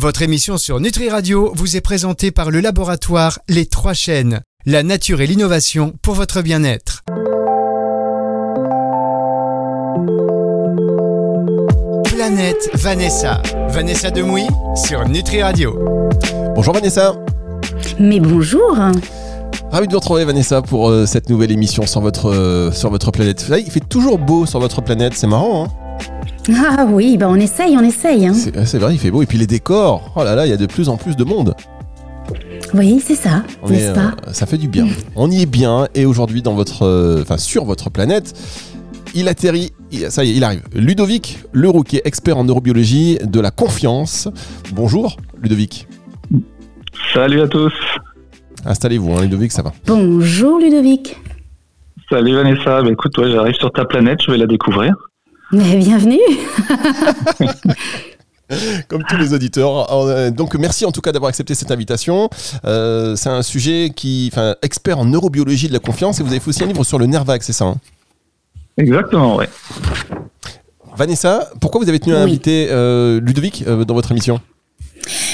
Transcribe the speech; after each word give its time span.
Votre 0.00 0.22
émission 0.22 0.56
sur 0.56 0.80
Nutri 0.80 1.10
Radio 1.10 1.52
vous 1.54 1.76
est 1.76 1.82
présentée 1.82 2.30
par 2.30 2.50
le 2.50 2.60
laboratoire 2.60 3.38
Les 3.50 3.66
Trois 3.66 3.92
Chaînes, 3.92 4.40
la 4.64 4.82
nature 4.82 5.20
et 5.20 5.26
l'innovation 5.26 5.92
pour 6.00 6.14
votre 6.14 6.40
bien-être. 6.40 7.02
Planète 12.04 12.70
Vanessa. 12.72 13.42
Vanessa 13.68 14.10
Demouy 14.10 14.46
sur 14.74 15.06
Nutri 15.06 15.42
Radio. 15.42 15.78
Bonjour 16.54 16.72
Vanessa. 16.72 17.14
Mais 17.98 18.20
bonjour. 18.20 18.78
Ravi 19.70 19.86
de 19.86 19.92
vous 19.92 19.98
retrouver 19.98 20.24
Vanessa 20.24 20.62
pour 20.62 20.88
euh, 20.88 21.04
cette 21.04 21.28
nouvelle 21.28 21.52
émission 21.52 21.84
sur 21.84 22.00
votre, 22.00 22.30
euh, 22.30 22.72
sur 22.72 22.88
votre 22.88 23.10
planète. 23.10 23.50
Là, 23.50 23.58
il 23.58 23.70
fait 23.70 23.86
toujours 23.86 24.18
beau 24.18 24.46
sur 24.46 24.60
votre 24.60 24.80
planète, 24.80 25.12
c'est 25.14 25.26
marrant. 25.26 25.66
Hein 25.66 25.79
ah 26.54 26.86
oui, 26.88 27.16
bah 27.16 27.28
on 27.28 27.36
essaye, 27.36 27.76
on 27.76 27.82
essaye. 27.82 28.26
Hein. 28.26 28.34
C'est 28.34 28.78
vrai, 28.78 28.94
il 28.94 28.98
fait 28.98 29.10
beau. 29.10 29.22
Et 29.22 29.26
puis 29.26 29.38
les 29.38 29.46
décors, 29.46 30.12
oh 30.16 30.24
là 30.24 30.34
là, 30.34 30.46
il 30.46 30.50
y 30.50 30.52
a 30.52 30.56
de 30.56 30.66
plus 30.66 30.88
en 30.88 30.96
plus 30.96 31.16
de 31.16 31.24
monde. 31.24 31.54
Oui, 32.74 33.02
c'est 33.04 33.16
ça, 33.16 33.42
n'est-ce 33.68 33.92
pas 33.92 34.14
euh, 34.26 34.32
Ça 34.32 34.46
fait 34.46 34.58
du 34.58 34.68
bien. 34.68 34.86
on 35.16 35.30
y 35.30 35.42
est 35.42 35.46
bien. 35.46 35.88
Et 35.94 36.06
aujourd'hui, 36.06 36.42
dans 36.42 36.54
votre, 36.54 36.84
euh, 36.84 37.22
enfin 37.22 37.36
sur 37.36 37.64
votre 37.64 37.90
planète, 37.90 38.34
il 39.14 39.28
atterrit, 39.28 39.72
ça 40.08 40.24
y 40.24 40.30
est, 40.30 40.34
il 40.36 40.44
arrive. 40.44 40.62
Ludovic 40.74 41.40
Leroux, 41.52 41.82
qui 41.82 41.96
est 41.96 42.02
expert 42.04 42.38
en 42.38 42.44
neurobiologie 42.44 43.18
de 43.22 43.40
la 43.40 43.50
confiance. 43.50 44.28
Bonjour, 44.72 45.16
Ludovic. 45.42 45.88
Salut 47.12 47.40
à 47.40 47.48
tous. 47.48 47.72
Installez-vous, 48.64 49.12
hein, 49.14 49.22
Ludovic, 49.22 49.50
ça 49.50 49.62
va. 49.62 49.72
Bonjour, 49.86 50.60
Ludovic. 50.60 51.16
Salut 52.08 52.34
Vanessa. 52.34 52.82
Bah, 52.82 52.90
écoute, 52.90 53.12
toi, 53.12 53.28
j'arrive 53.28 53.54
sur 53.54 53.72
ta 53.72 53.84
planète, 53.84 54.20
je 54.24 54.30
vais 54.30 54.38
la 54.38 54.46
découvrir. 54.46 54.94
Bienvenue 55.52 56.18
Comme 58.88 59.04
tous 59.08 59.16
les 59.16 59.32
auditeurs. 59.32 59.92
Euh, 59.92 60.30
donc 60.30 60.56
merci 60.56 60.84
en 60.84 60.90
tout 60.90 61.00
cas 61.00 61.12
d'avoir 61.12 61.28
accepté 61.28 61.54
cette 61.54 61.70
invitation. 61.70 62.28
Euh, 62.64 63.14
c'est 63.14 63.28
un 63.28 63.42
sujet 63.42 63.92
qui, 63.94 64.28
enfin, 64.32 64.56
expert 64.62 64.98
en 64.98 65.04
neurobiologie 65.04 65.68
de 65.68 65.72
la 65.72 65.78
confiance 65.78 66.18
et 66.18 66.24
vous 66.24 66.30
avez 66.30 66.40
fait 66.40 66.48
aussi 66.48 66.64
un 66.64 66.66
livre 66.66 66.82
sur 66.82 66.98
le 66.98 67.06
nerf 67.06 67.24
vague, 67.24 67.42
c'est 67.42 67.52
ça 67.52 67.66
hein? 67.66 67.76
Exactement, 68.76 69.36
oui. 69.36 69.44
Vanessa, 70.96 71.48
pourquoi 71.60 71.80
vous 71.80 71.88
avez 71.88 72.00
tenu 72.00 72.14
à 72.14 72.20
inviter 72.20 72.68
euh, 72.70 73.20
Ludovic 73.20 73.64
dans 73.64 73.94
votre 73.94 74.10
émission? 74.10 74.40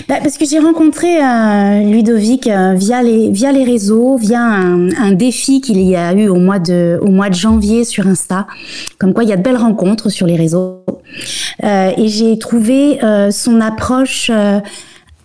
Bah, 0.08 0.16
parce 0.22 0.38
que 0.38 0.44
j'ai 0.44 0.58
rencontré 0.58 1.18
euh, 1.22 1.82
Ludovic 1.82 2.46
euh, 2.46 2.74
via, 2.74 3.02
les, 3.02 3.30
via 3.30 3.52
les 3.52 3.64
réseaux, 3.64 4.16
via 4.16 4.40
un, 4.40 5.12
défi 5.12 5.60
qu'il 5.60 5.80
y 5.80 5.96
a 5.96 6.12
eu 6.12 6.28
au 6.28 6.36
mois, 6.36 6.58
de, 6.58 6.98
au 7.02 7.10
mois 7.10 7.28
de 7.28 7.34
janvier 7.34 7.84
sur 7.84 8.06
Insta. 8.06 8.46
Comme 8.98 9.14
quoi, 9.14 9.24
il 9.24 9.30
y 9.30 9.32
a 9.32 9.36
de 9.36 9.42
belles 9.42 9.56
rencontres 9.56 10.10
sur 10.10 10.26
les 10.26 10.36
réseaux. 10.36 10.84
Euh, 11.64 11.90
et 11.96 12.08
j'ai 12.08 12.38
trouvé 12.38 12.98
son 13.30 13.60
approche 13.60 14.30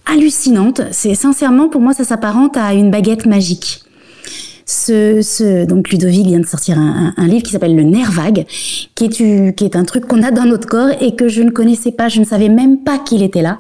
hallucinante. 0.06 0.82
C'est 0.92 1.16
sincèrement, 1.16 1.68
pour 1.68 1.82
moi, 1.82 1.94
ça 1.94 2.04
s'apparente 2.04 2.58
à 2.58 2.74
une 2.74 2.92
baguette 2.92 3.26
magique. 3.26 3.84
Ce, 4.74 5.66
donc 5.66 5.90
Ludovic 5.90 6.26
vient 6.26 6.40
de 6.40 6.46
sortir 6.46 6.78
un, 6.80 7.28
livre 7.28 7.44
qui 7.44 7.52
s'appelle 7.52 7.76
Le 7.76 7.84
nerf 7.84 8.10
vague, 8.12 8.46
qui 8.96 9.06
est, 9.06 9.56
qui 9.56 9.66
est 9.66 9.76
un 9.76 9.84
truc 9.84 10.08
qu'on 10.08 10.24
a 10.24 10.32
dans 10.32 10.46
notre 10.46 10.66
corps 10.66 10.92
et 11.02 11.14
que 11.16 11.28
je 11.28 11.42
ne 11.42 11.50
connaissais 11.50 11.92
pas, 11.92 12.08
je 12.08 12.22
ne 12.22 12.26
savais 12.26 12.48
même 12.48 12.80
pas 12.80 12.98
qu'il 12.98 13.22
était 13.22 13.42
là. 13.42 13.60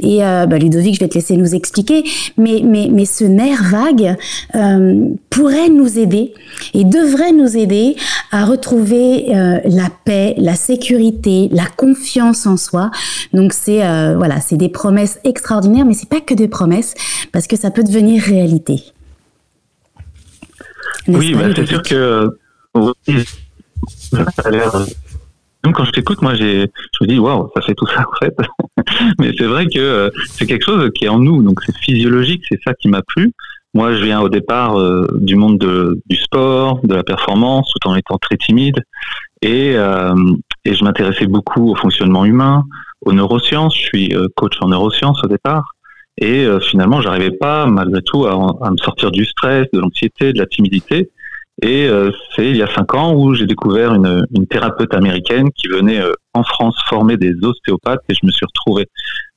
Et 0.00 0.24
euh, 0.24 0.46
bah, 0.46 0.58
Ludovic, 0.58 0.96
je 0.96 1.00
vais 1.00 1.08
te 1.08 1.14
laisser 1.14 1.36
nous 1.36 1.54
expliquer, 1.54 2.02
mais, 2.36 2.62
mais, 2.64 2.88
mais 2.90 3.04
ce 3.04 3.22
nerf 3.22 3.62
vague 3.70 4.16
euh, 4.56 5.04
pourrait 5.30 5.68
nous 5.68 6.00
aider 6.00 6.34
et 6.74 6.82
devrait 6.82 7.32
nous 7.32 7.56
aider 7.56 7.94
à 8.32 8.44
retrouver 8.44 9.36
euh, 9.36 9.60
la 9.64 9.88
paix, 10.04 10.34
la 10.36 10.56
sécurité, 10.56 11.48
la 11.52 11.66
confiance 11.66 12.44
en 12.46 12.56
soi. 12.56 12.90
Donc 13.32 13.52
c'est 13.52 13.84
voilà, 14.16 14.40
c'est 14.40 14.56
des 14.56 14.68
promesses 14.68 15.20
extraordinaires, 15.22 15.84
mais 15.84 15.94
c'est 15.94 16.08
pas 16.08 16.20
que 16.20 16.34
des 16.34 16.48
promesses 16.48 16.94
parce 17.30 17.46
que 17.46 17.56
ça 17.56 17.70
peut 17.70 17.84
devenir 17.84 18.20
réalité. 18.20 18.93
Oui, 21.08 21.34
bah, 21.34 21.48
c'est 21.54 21.66
sûr 21.66 21.82
que 21.82 22.30
a 24.44 24.50
l'air 24.50 24.72
même 25.64 25.72
quand 25.72 25.84
je 25.84 25.92
t'écoute, 25.92 26.20
moi, 26.20 26.34
j'ai, 26.34 26.60
je 26.66 26.98
me 27.04 27.06
dis, 27.06 27.18
waouh, 27.18 27.50
ça 27.54 27.62
fait 27.62 27.74
tout 27.74 27.86
ça, 27.86 28.04
en 28.06 28.16
fait. 28.22 28.36
Mais 29.18 29.32
c'est 29.36 29.46
vrai 29.46 29.66
que 29.66 29.78
euh, 29.78 30.10
c'est 30.28 30.46
quelque 30.46 30.64
chose 30.64 30.90
qui 30.94 31.06
est 31.06 31.08
en 31.08 31.18
nous, 31.18 31.42
donc 31.42 31.60
c'est 31.64 31.76
physiologique, 31.78 32.42
c'est 32.48 32.60
ça 32.64 32.74
qui 32.74 32.88
m'a 32.88 33.02
plu. 33.02 33.32
Moi, 33.72 33.94
je 33.94 34.04
viens 34.04 34.20
au 34.20 34.28
départ 34.28 34.78
euh, 34.78 35.06
du 35.20 35.36
monde 35.36 35.58
de, 35.58 36.00
du 36.06 36.16
sport, 36.16 36.80
de 36.84 36.94
la 36.94 37.02
performance, 37.02 37.72
tout 37.72 37.88
en 37.88 37.96
étant 37.96 38.18
très 38.18 38.36
timide. 38.36 38.78
Et, 39.42 39.72
euh, 39.74 40.14
et 40.64 40.74
je 40.74 40.84
m'intéressais 40.84 41.26
beaucoup 41.26 41.70
au 41.70 41.74
fonctionnement 41.74 42.24
humain, 42.24 42.64
aux 43.00 43.12
neurosciences. 43.12 43.74
Je 43.74 43.82
suis 43.82 44.14
coach 44.36 44.54
en 44.60 44.68
neurosciences 44.68 45.22
au 45.24 45.28
départ. 45.28 45.73
Et 46.18 46.46
finalement, 46.70 47.00
j'arrivais 47.00 47.32
pas, 47.32 47.66
malgré 47.66 48.00
tout, 48.02 48.24
à, 48.26 48.32
à, 48.32 48.70
me 48.70 48.76
sortir 48.76 49.10
du 49.10 49.24
stress, 49.24 49.66
de 49.72 49.80
l'anxiété, 49.80 50.32
de 50.32 50.38
la 50.38 50.46
timidité. 50.46 51.10
Et 51.62 51.86
euh, 51.86 52.10
c'est 52.34 52.50
il 52.50 52.56
y 52.56 52.62
a 52.62 52.74
cinq 52.74 52.94
ans 52.94 53.14
où 53.14 53.34
j'ai 53.34 53.46
découvert 53.46 53.94
une, 53.94 54.26
une, 54.34 54.46
thérapeute 54.46 54.92
américaine 54.92 55.50
qui 55.52 55.68
venait 55.68 56.00
euh, 56.00 56.12
en 56.32 56.42
France 56.42 56.76
former 56.88 57.16
des 57.16 57.32
ostéopathes 57.42 58.02
et 58.08 58.14
je 58.14 58.26
me 58.26 58.32
suis 58.32 58.44
retrouvé 58.44 58.86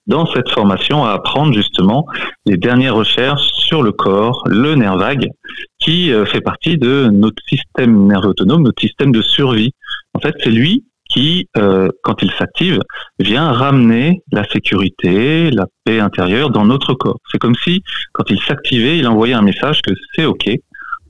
dans 0.07 0.25
cette 0.25 0.49
formation 0.49 1.05
à 1.05 1.11
apprendre 1.11 1.53
justement 1.53 2.07
les 2.45 2.57
dernières 2.57 2.95
recherches 2.95 3.47
sur 3.53 3.83
le 3.83 3.91
corps, 3.91 4.41
le 4.47 4.73
nerf 4.73 4.97
vague, 4.97 5.29
qui 5.79 6.11
euh, 6.11 6.25
fait 6.25 6.41
partie 6.41 6.77
de 6.77 7.09
notre 7.11 7.41
système 7.47 8.07
nerveux 8.07 8.29
autonome, 8.29 8.63
notre 8.63 8.81
système 8.81 9.11
de 9.11 9.21
survie. 9.21 9.73
En 10.13 10.19
fait, 10.19 10.33
c'est 10.39 10.49
lui 10.49 10.85
qui, 11.09 11.47
quand 11.53 12.21
il 12.21 12.31
s'active, 12.31 12.79
vient 13.19 13.51
ramener 13.51 14.21
la 14.31 14.43
sécurité, 14.49 15.51
la 15.51 15.65
paix 15.83 15.99
intérieure 15.99 16.49
dans 16.49 16.65
notre 16.65 16.93
corps. 16.93 17.19
C'est 17.31 17.37
comme 17.37 17.55
si, 17.55 17.83
quand 18.13 18.29
il 18.29 18.39
s'activait, 18.41 18.97
il 18.97 19.07
envoyait 19.07 19.33
un 19.33 19.41
message 19.41 19.81
que 19.81 19.93
c'est 20.15 20.25
OK, 20.25 20.49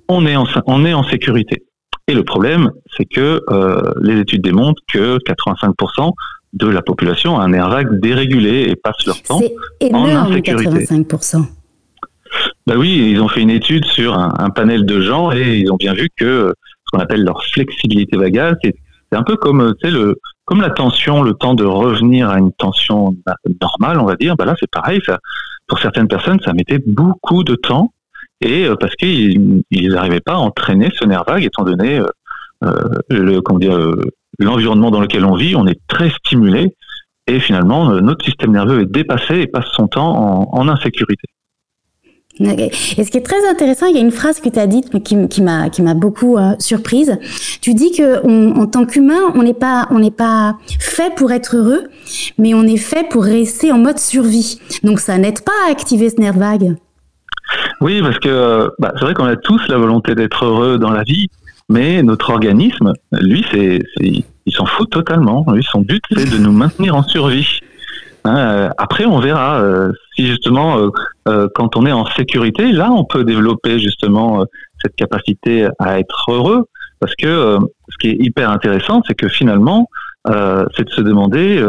on 0.08 0.25
est 0.25 0.35
en, 0.35 0.46
on 0.66 0.85
est 0.85 0.94
en 0.94 1.03
sécurité. 1.03 1.63
Et 2.08 2.13
le 2.13 2.24
problème, 2.24 2.72
c'est 2.96 3.06
que 3.06 3.41
euh, 3.50 3.81
les 4.02 4.19
études 4.19 4.41
démontrent 4.41 4.81
que 4.88 5.18
85% 5.18 6.14
de 6.53 6.68
la 6.68 6.81
population 6.81 7.38
a 7.38 7.44
un 7.44 7.69
vague 7.69 8.00
dérégulé 8.00 8.68
et 8.69 8.75
passe 8.78 9.06
leur 9.06 9.22
temps 9.22 9.41
en 9.91 10.06
insécurité. 10.06 10.85
85%. 10.85 11.46
Bah 12.66 12.75
oui, 12.78 13.09
ils 13.12 13.22
ont 13.22 13.28
fait 13.28 13.41
une 13.41 13.50
étude 13.50 13.85
sur 13.85 14.18
un, 14.18 14.50
panel 14.50 14.85
de 14.85 15.02
gens 15.02 15.31
et 15.31 15.58
ils 15.59 15.72
ont 15.72 15.75
bien 15.75 15.94
vu 15.94 16.09
que 16.16 16.53
ce 16.85 16.91
qu'on 16.91 17.00
appelle 17.00 17.24
leur 17.24 17.44
flexibilité 17.44 18.16
vagale, 18.18 18.58
c'est 18.64 18.75
un 19.16 19.23
peu 19.23 19.38
comme 19.38 19.73
tu 19.81 19.88
sais 19.88 19.94
le 19.94 20.19
comme 20.45 20.62
la 20.62 20.69
tension, 20.69 21.23
le 21.23 21.34
temps 21.34 21.56
de 21.56 21.66
revenir 21.66 22.29
à 22.29 22.40
une 22.40 22.53
tension 22.53 23.16
normale, 23.62 24.00
on 24.00 24.06
va 24.06 24.16
dire. 24.16 24.35
Bah 24.38 24.45
là, 24.45 24.56
c'est 24.59 24.69
pareil. 24.69 25.01
Pour 25.68 25.79
certaines 25.79 26.07
personnes, 26.07 26.40
ça 26.40 26.53
mettait 26.53 26.79
beaucoup 26.85 27.44
de 27.44 27.56
temps 27.56 27.91
et 28.41 28.66
euh, 28.66 28.75
parce 28.79 28.96
qu'ils 28.96 29.63
n'arrivaient 29.72 30.19
pas 30.19 30.34
à 30.34 30.38
entraîner 30.38 30.90
ce 30.94 31.06
nerf 31.06 31.23
vague, 31.28 31.44
étant 31.44 31.63
donné 31.63 32.00
euh, 32.00 32.07
euh, 32.63 32.90
le, 33.09 33.41
comment 33.41 33.59
dire, 33.59 33.78
l'environnement 34.40 34.91
dans 34.91 35.01
lequel 35.01 35.25
on 35.25 35.35
vit, 35.35 35.56
on 35.56 35.67
est 35.67 35.79
très 35.88 36.09
stimulé, 36.09 36.73
et 37.28 37.40
finalement, 37.40 37.91
notre 38.01 38.23
système 38.23 38.51
nerveux 38.51 38.81
est 38.81 38.91
dépassé 38.91 39.41
et 39.41 39.47
passe 39.47 39.67
son 39.73 39.88
temps 39.88 40.50
en, 40.51 40.67
insécurité. 40.69 41.28
Et 42.40 43.03
ce 43.03 43.09
qui 43.09 43.18
est 43.18 43.25
très 43.25 43.48
intéressant, 43.50 43.88
il 43.88 43.96
y 43.96 44.00
a 44.00 44.02
une 44.02 44.12
phrase 44.12 44.40
que 44.40 44.50
tu 44.50 44.59
as 44.59 44.68
dite 44.68 44.92
qui, 45.03 45.28
qui 45.28 45.42
m'a 45.42 45.94
beaucoup 45.96 46.38
surprise. 46.59 47.18
Tu 47.62 47.74
dis 47.74 47.92
que 47.92 48.25
en 48.25 48.68
tant 48.68 48.86
qu'humain, 48.86 49.31
on 49.36 49.44
n'est 49.44 49.53
pas 49.53 49.88
on 49.92 50.00
n'est 50.00 50.12
pas 50.12 50.58
fait 50.80 51.14
pour 51.16 51.31
être 51.31 51.56
heureux, 51.56 51.84
mais 52.38 52.53
on 52.53 52.64
est 52.64 52.78
fait 52.78 53.08
pour 53.09 53.24
rester 53.24 53.72
en 53.72 53.78
mode 53.78 54.00
survie. 54.00 54.59
Donc 54.84 55.00
ça 55.00 55.18
n'aide 55.18 55.42
pas 55.42 55.52
à 55.68 55.72
activer 55.72 56.09
ce 56.09 56.20
nerf 56.20 56.38
vague. 56.38 56.76
Oui, 57.81 58.02
parce 58.02 58.20
que 58.20 58.72
bah, 58.80 58.94
c'est 58.96 59.06
vrai 59.06 59.14
qu'on 59.14 59.26
a 59.26 59.36
tous 59.36 59.62
la 59.68 59.78
volonté 59.78 60.16
d'être 60.16 60.46
heureux 60.46 60.78
dans 60.78 60.92
la 60.92 61.03
vie, 61.03 61.28
mais 61.70 62.02
notre 62.03 62.31
organisme, 62.31 62.94
lui, 63.12 63.46
il 64.02 64.53
s'en 64.53 64.66
fout 64.66 64.90
totalement. 64.90 65.46
Lui, 65.53 65.64
son 65.64 65.81
but, 65.81 66.03
c'est 66.12 66.30
de 66.30 66.38
nous 66.38 66.52
maintenir 66.52 66.96
en 66.96 67.03
survie. 67.03 67.59
Hein, 68.28 68.38
euh, 68.38 68.70
après, 68.78 69.06
on 69.06 69.20
verra 69.20 69.62
euh, 69.62 69.92
si 70.16 70.28
justement, 70.28 70.90
euh, 71.28 71.47
quand 71.56 71.76
on 71.78 71.85
est 71.85 71.91
en 71.91 72.06
sécurité, 72.06 72.72
là, 72.72 72.91
on 72.91 73.06
peut 73.06 73.24
développer 73.24 73.79
justement 73.79 74.44
cette 74.82 74.96
capacité 74.96 75.68
à 75.79 76.00
être 76.00 76.32
heureux. 76.32 76.66
Parce 77.00 77.16
que 77.16 77.58
ce 77.90 77.97
qui 78.00 78.09
est 78.09 78.18
hyper 78.20 78.50
intéressant, 78.50 79.02
c'est 79.08 79.14
que 79.14 79.28
finalement, 79.28 79.88
c'est 80.26 80.84
de 80.84 80.90
se 80.90 81.02
demander 81.02 81.64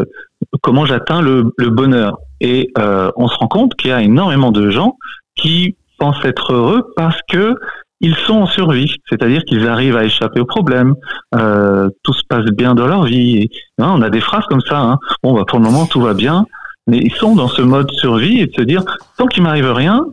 comment 0.63 0.87
j'atteins 0.87 1.21
le, 1.21 1.53
le, 1.59 1.69
bonheur. 1.69 2.19
Et 2.41 2.73
on 2.77 3.29
se 3.29 3.37
rend 3.37 3.49
compte 3.49 3.75
qu'il 3.75 3.91
y 3.91 3.93
a 3.93 4.01
énormément 4.01 4.53
de 4.53 4.71
gens 4.71 4.97
qui 5.37 5.77
pensent 5.99 6.25
être 6.25 6.55
heureux 6.55 6.93
parce 6.97 7.21
que 7.29 7.57
ils 8.01 8.15
sont 8.15 8.35
en 8.35 8.47
survie, 8.47 8.95
c'est-à-dire 9.09 9.43
qu'ils 9.45 9.67
arrivent 9.67 9.97
à 9.97 10.05
échapper 10.05 10.41
aux 10.41 10.47
problèmes, 10.47 10.95
euh, 11.35 11.89
tout 12.03 12.13
se 12.13 12.23
passe 12.29 12.47
bien 12.47 12.75
dans 12.75 12.87
leur 12.87 13.05
vie. 13.05 13.49
Hein, 13.79 13.93
on 13.97 14.03
a 14.03 14.11
des 14.11 14.21
phrases 14.21 14.45
comme 14.49 14.61
ça, 14.61 14.79
hein. 14.79 14.99
bon, 15.23 15.35
bah, 15.35 15.45
pour 15.47 15.59
le 15.59 15.65
moment 15.65 15.87
tout 15.87 16.01
va 16.01 16.15
bien, 16.15 16.47
mais 16.87 16.99
ils 16.99 17.15
sont 17.15 17.35
dans 17.35 17.49
ce 17.49 17.63
mode 17.63 17.91
survie 17.91 18.41
et 18.41 18.47
de 18.47 18.53
se 18.53 18.63
dire, 18.63 18.85
tant 19.17 19.27
qu'il 19.27 19.43
m'arrive 19.43 19.71
rien, 19.73 20.07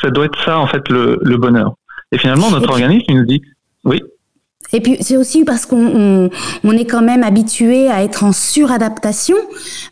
ça 0.00 0.10
doit 0.10 0.24
être 0.24 0.42
ça 0.44 0.58
en 0.58 0.66
fait 0.66 0.88
le, 0.88 1.36
bonheur. 1.36 1.74
Et 2.12 2.18
finalement, 2.18 2.50
notre 2.50 2.70
organisme 2.70 3.04
il 3.08 3.16
nous 3.16 3.26
dit, 3.26 3.42
oui. 3.84 4.02
Et 4.74 4.80
puis 4.80 4.96
c'est 5.00 5.18
aussi 5.18 5.44
parce 5.44 5.66
qu'on 5.66 6.30
on, 6.64 6.70
est 6.70 6.86
quand 6.86 7.02
même 7.02 7.22
habitué 7.22 7.90
à 7.90 8.02
être 8.02 8.24
en 8.24 8.32
suradaptation, 8.32 9.36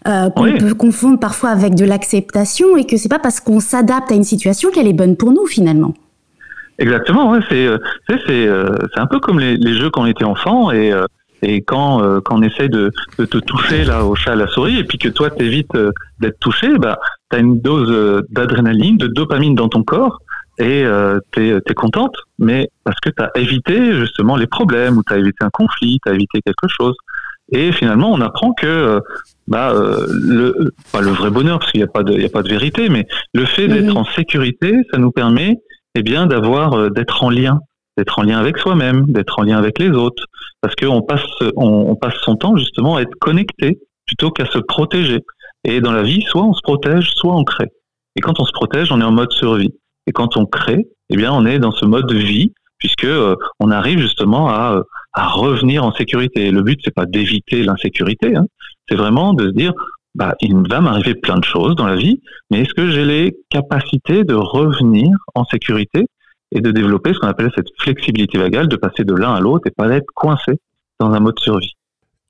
euh, 0.09 0.31
qu'on 0.31 0.57
peut 0.57 0.75
confondre 0.75 1.19
parfois 1.19 1.51
avec 1.51 1.75
de 1.75 1.85
l'acceptation, 1.85 2.79
et 2.79 2.87
que 2.87 2.97
c'est 2.97 3.11
pas 3.11 3.19
parce 3.19 3.41
qu'on 3.41 3.61
s'adapte 3.61 4.11
à 4.11 4.15
une 4.15 4.25
situation 4.25 4.71
qu'elle 4.71 4.89
est 4.89 4.95
bonne 4.95 5.17
pour 5.17 5.33
nous 5.33 5.47
finalement. 5.47 5.93
Exactement, 6.81 7.31
ouais, 7.31 7.41
c'est 7.49 7.69
c'est 8.09 8.25
c'est 8.27 9.01
un 9.01 9.07
peu 9.07 9.21
comme 9.21 9.39
les, 9.39 9.57
les, 9.57 9.75
jeux 9.75 9.91
quand 9.91 10.03
on 10.03 10.07
était 10.07 10.25
enfant 10.25 10.73
et 10.73 10.93
et 11.43 11.63
quand, 11.63 12.03
euh, 12.03 12.21
quand 12.21 12.39
on 12.39 12.43
essaie 12.43 12.69
de, 12.69 12.93
de, 13.19 13.25
te 13.25 13.39
toucher 13.39 13.85
là 13.85 14.05
au 14.05 14.15
chat 14.15 14.33
à 14.33 14.37
la 14.37 14.47
souris 14.47 14.79
et 14.79 14.85
puis 14.85 14.99
que 14.99 15.09
toi 15.09 15.31
t'évites 15.31 15.75
euh, 15.75 15.93
d'être 16.21 16.39
touché, 16.39 16.77
bah 16.79 16.99
t'as 17.31 17.41
une 17.41 17.61
dose 17.61 17.91
euh, 17.91 18.23
d'adrénaline, 18.31 18.99
de 18.99 19.07
dopamine 19.07 19.55
dans 19.55 19.69
ton 19.69 19.83
corps 19.83 20.19
et 20.59 20.85
euh, 20.85 21.19
t'es 21.33 21.49
es 21.49 21.75
contente, 21.75 22.15
mais 22.39 22.69
parce 22.85 23.01
que 23.01 23.09
t'as 23.09 23.31
évité 23.35 23.95
justement 23.95 24.37
les 24.37 24.47
problèmes 24.47 24.99
ou 24.99 25.03
t'as 25.03 25.17
évité 25.17 25.39
un 25.43 25.51
conflit, 25.51 25.99
t'as 26.05 26.13
évité 26.13 26.41
quelque 26.45 26.69
chose. 26.69 26.95
Et 27.53 27.73
finalement, 27.73 28.13
on 28.13 28.21
apprend 28.21 28.53
que 28.53 29.01
bah 29.49 29.75
le 30.09 30.73
pas 30.93 31.01
le 31.01 31.11
vrai 31.11 31.31
bonheur 31.31 31.59
parce 31.59 31.73
qu'il 31.73 31.81
n'y 31.81 31.85
a 31.85 31.89
pas 31.89 32.05
de 32.05 32.13
il 32.13 32.23
y 32.23 32.27
a 32.27 32.29
pas 32.29 32.43
de 32.43 32.49
vérité, 32.49 32.89
mais 32.89 33.09
le 33.35 33.45
fait 33.45 33.67
d'être 33.67 33.97
en 33.97 34.05
sécurité, 34.05 34.83
ça 34.93 34.99
nous 34.99 35.11
permet 35.11 35.59
eh 35.95 36.03
bien 36.03 36.27
d'avoir 36.27 36.91
d'être 36.91 37.23
en 37.23 37.31
lien 37.31 37.61
d'être 38.01 38.19
en 38.19 38.23
lien 38.23 38.39
avec 38.39 38.57
soi-même, 38.59 39.07
d'être 39.09 39.39
en 39.39 39.43
lien 39.43 39.59
avec 39.59 39.79
les 39.79 39.91
autres, 39.91 40.25
parce 40.63 40.75
qu'on 40.75 41.03
passe, 41.03 41.25
on, 41.57 41.95
passe 41.97 42.15
son 42.23 42.37
temps 42.37 42.57
justement 42.57 42.97
à 42.97 43.03
être 43.03 43.15
connecté 43.21 43.79
plutôt 44.07 44.31
qu'à 44.31 44.47
se 44.47 44.59
protéger. 44.59 45.21
Et 45.65 45.81
dans 45.81 45.93
la 45.93 46.03
vie, 46.03 46.23
soit 46.23 46.43
on 46.43 46.55
se 46.55 46.63
protège, 46.63 47.11
soit 47.15 47.37
on 47.37 47.45
crée. 47.45 47.69
Et 48.17 48.21
quand 48.21 48.41
on 48.41 48.45
se 48.45 48.53
protège, 48.53 48.91
on 48.91 49.01
est 49.01 49.05
en 49.05 49.13
mode 49.13 49.33
survie. 49.33 49.75
Et 50.07 50.13
quand 50.13 50.37
on 50.37 50.47
crée, 50.47 50.89
eh 51.11 51.17
bien, 51.17 51.33
on 51.33 51.45
est 51.45 51.59
dans 51.59 51.73
ce 51.73 51.85
mode 51.85 52.07
de 52.07 52.17
vie, 52.17 52.53
puisque 52.79 53.05
euh, 53.05 53.37
on 53.61 53.71
arrive 53.71 53.99
justement 53.99 54.49
à, 54.49 54.83
à, 55.13 55.29
revenir 55.29 55.85
en 55.85 55.93
sécurité. 55.93 56.51
Le 56.51 56.63
but, 56.63 56.81
c'est 56.83 56.95
pas 56.95 57.05
d'éviter 57.05 57.63
l'insécurité, 57.63 58.35
hein. 58.35 58.47
c'est 58.89 58.97
vraiment 58.97 59.35
de 59.35 59.49
se 59.49 59.53
dire, 59.53 59.73
bah, 60.15 60.35
il 60.41 60.55
va 60.69 60.81
m'arriver 60.81 61.15
plein 61.15 61.39
de 61.39 61.45
choses 61.45 61.77
dans 61.77 61.87
la 61.87 61.97
vie, 61.97 62.21
mais 62.51 62.61
est-ce 62.61 62.75
que 62.75 62.91
j'ai 62.91 63.05
les 63.05 63.37
capacités 63.49 64.25
de 64.25 64.35
revenir 64.35 65.11
en 65.35 65.45
sécurité 65.45 66.07
et 66.53 66.61
de 66.61 66.71
développer 66.71 67.13
ce 67.15 67.19
qu'on 67.19 67.29
appelle 67.29 67.51
cette 67.55 67.69
flexibilité 67.79 68.39
vagale, 68.39 68.69
de 68.69 68.77
passer 68.77 69.05
de 69.05 69.15
l'un 69.15 69.35
à 69.35 69.41
l'autre 69.41 69.67
et 69.67 69.71
pas 69.71 69.89
d'être 69.89 70.11
coincé 70.15 70.53
dans 70.99 71.13
un 71.13 71.21
mode 71.21 71.39
survie? 71.39 71.75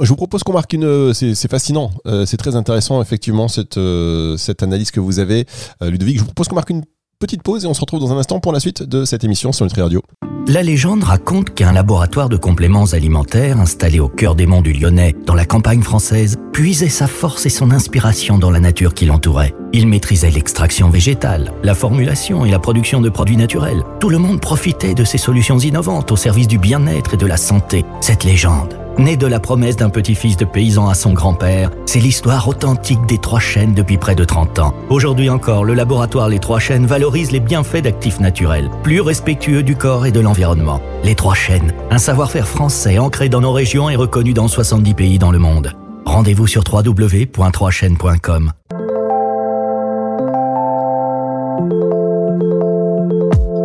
Je 0.00 0.08
vous 0.08 0.16
propose 0.16 0.42
qu'on 0.42 0.54
marque 0.54 0.72
une. 0.72 1.12
C'est 1.12 1.50
fascinant, 1.50 1.90
euh, 2.06 2.24
c'est 2.24 2.38
très 2.38 2.56
intéressant 2.56 3.02
effectivement 3.02 3.48
cette, 3.48 3.76
euh, 3.76 4.36
cette 4.38 4.62
analyse 4.62 4.90
que 4.90 5.00
vous 5.00 5.18
avez, 5.18 5.46
euh, 5.82 5.90
Ludovic. 5.90 6.16
Je 6.16 6.20
vous 6.20 6.26
propose 6.26 6.48
qu'on 6.48 6.54
marque 6.54 6.70
une 6.70 6.84
petite 7.18 7.42
pause 7.42 7.64
et 7.64 7.68
on 7.68 7.74
se 7.74 7.80
retrouve 7.80 8.00
dans 8.00 8.12
un 8.12 8.16
instant 8.16 8.40
pour 8.40 8.52
la 8.52 8.60
suite 8.60 8.82
de 8.82 9.04
cette 9.04 9.24
émission 9.24 9.52
sur 9.52 9.66
Nutri 9.66 9.82
Radio. 9.82 10.02
La 10.46 10.62
légende 10.62 11.04
raconte 11.04 11.54
qu'un 11.54 11.72
laboratoire 11.72 12.28
de 12.28 12.36
compléments 12.36 12.86
alimentaires 12.92 13.60
installé 13.60 14.00
au 14.00 14.08
cœur 14.08 14.34
des 14.34 14.46
monts 14.46 14.62
du 14.62 14.72
Lyonnais, 14.72 15.14
dans 15.26 15.34
la 15.34 15.44
campagne 15.44 15.82
française, 15.82 16.36
puisait 16.52 16.88
sa 16.88 17.06
force 17.06 17.46
et 17.46 17.50
son 17.50 17.70
inspiration 17.70 18.38
dans 18.38 18.50
la 18.50 18.58
nature 18.58 18.94
qui 18.94 19.06
l'entourait. 19.06 19.54
Il 19.72 19.86
maîtrisait 19.86 20.30
l'extraction 20.30 20.90
végétale, 20.90 21.52
la 21.62 21.74
formulation 21.74 22.44
et 22.44 22.50
la 22.50 22.58
production 22.58 23.00
de 23.00 23.10
produits 23.10 23.36
naturels. 23.36 23.84
Tout 24.00 24.08
le 24.08 24.18
monde 24.18 24.40
profitait 24.40 24.94
de 24.94 25.04
ces 25.04 25.18
solutions 25.18 25.58
innovantes 25.58 26.10
au 26.10 26.16
service 26.16 26.48
du 26.48 26.58
bien-être 26.58 27.14
et 27.14 27.18
de 27.18 27.26
la 27.26 27.36
santé. 27.36 27.84
Cette 28.00 28.24
légende 28.24 28.79
Né 29.00 29.16
de 29.16 29.26
la 29.26 29.40
promesse 29.40 29.76
d'un 29.76 29.88
petit-fils 29.88 30.36
de 30.36 30.44
paysan 30.44 30.86
à 30.86 30.94
son 30.94 31.14
grand-père, 31.14 31.70
c'est 31.86 32.00
l'histoire 32.00 32.46
authentique 32.46 33.06
des 33.06 33.16
Trois 33.16 33.40
Chênes 33.40 33.72
depuis 33.72 33.96
près 33.96 34.14
de 34.14 34.24
30 34.24 34.58
ans. 34.58 34.74
Aujourd'hui 34.90 35.30
encore, 35.30 35.64
le 35.64 35.72
laboratoire 35.72 36.28
Les 36.28 36.38
Trois 36.38 36.58
Chênes 36.58 36.84
valorise 36.84 37.32
les 37.32 37.40
bienfaits 37.40 37.80
d'actifs 37.80 38.20
naturels, 38.20 38.68
plus 38.82 39.00
respectueux 39.00 39.62
du 39.62 39.74
corps 39.74 40.04
et 40.04 40.12
de 40.12 40.20
l'environnement. 40.20 40.82
Les 41.02 41.14
Trois 41.14 41.34
Chênes, 41.34 41.72
un 41.90 41.96
savoir-faire 41.96 42.46
français 42.46 42.98
ancré 42.98 43.30
dans 43.30 43.40
nos 43.40 43.52
régions 43.52 43.88
et 43.88 43.96
reconnu 43.96 44.34
dans 44.34 44.48
70 44.48 44.92
pays 44.92 45.18
dans 45.18 45.30
le 45.30 45.38
monde. 45.38 45.72
Rendez-vous 46.04 46.46
sur 46.46 46.62
www.3chaînes.com. 46.70 48.52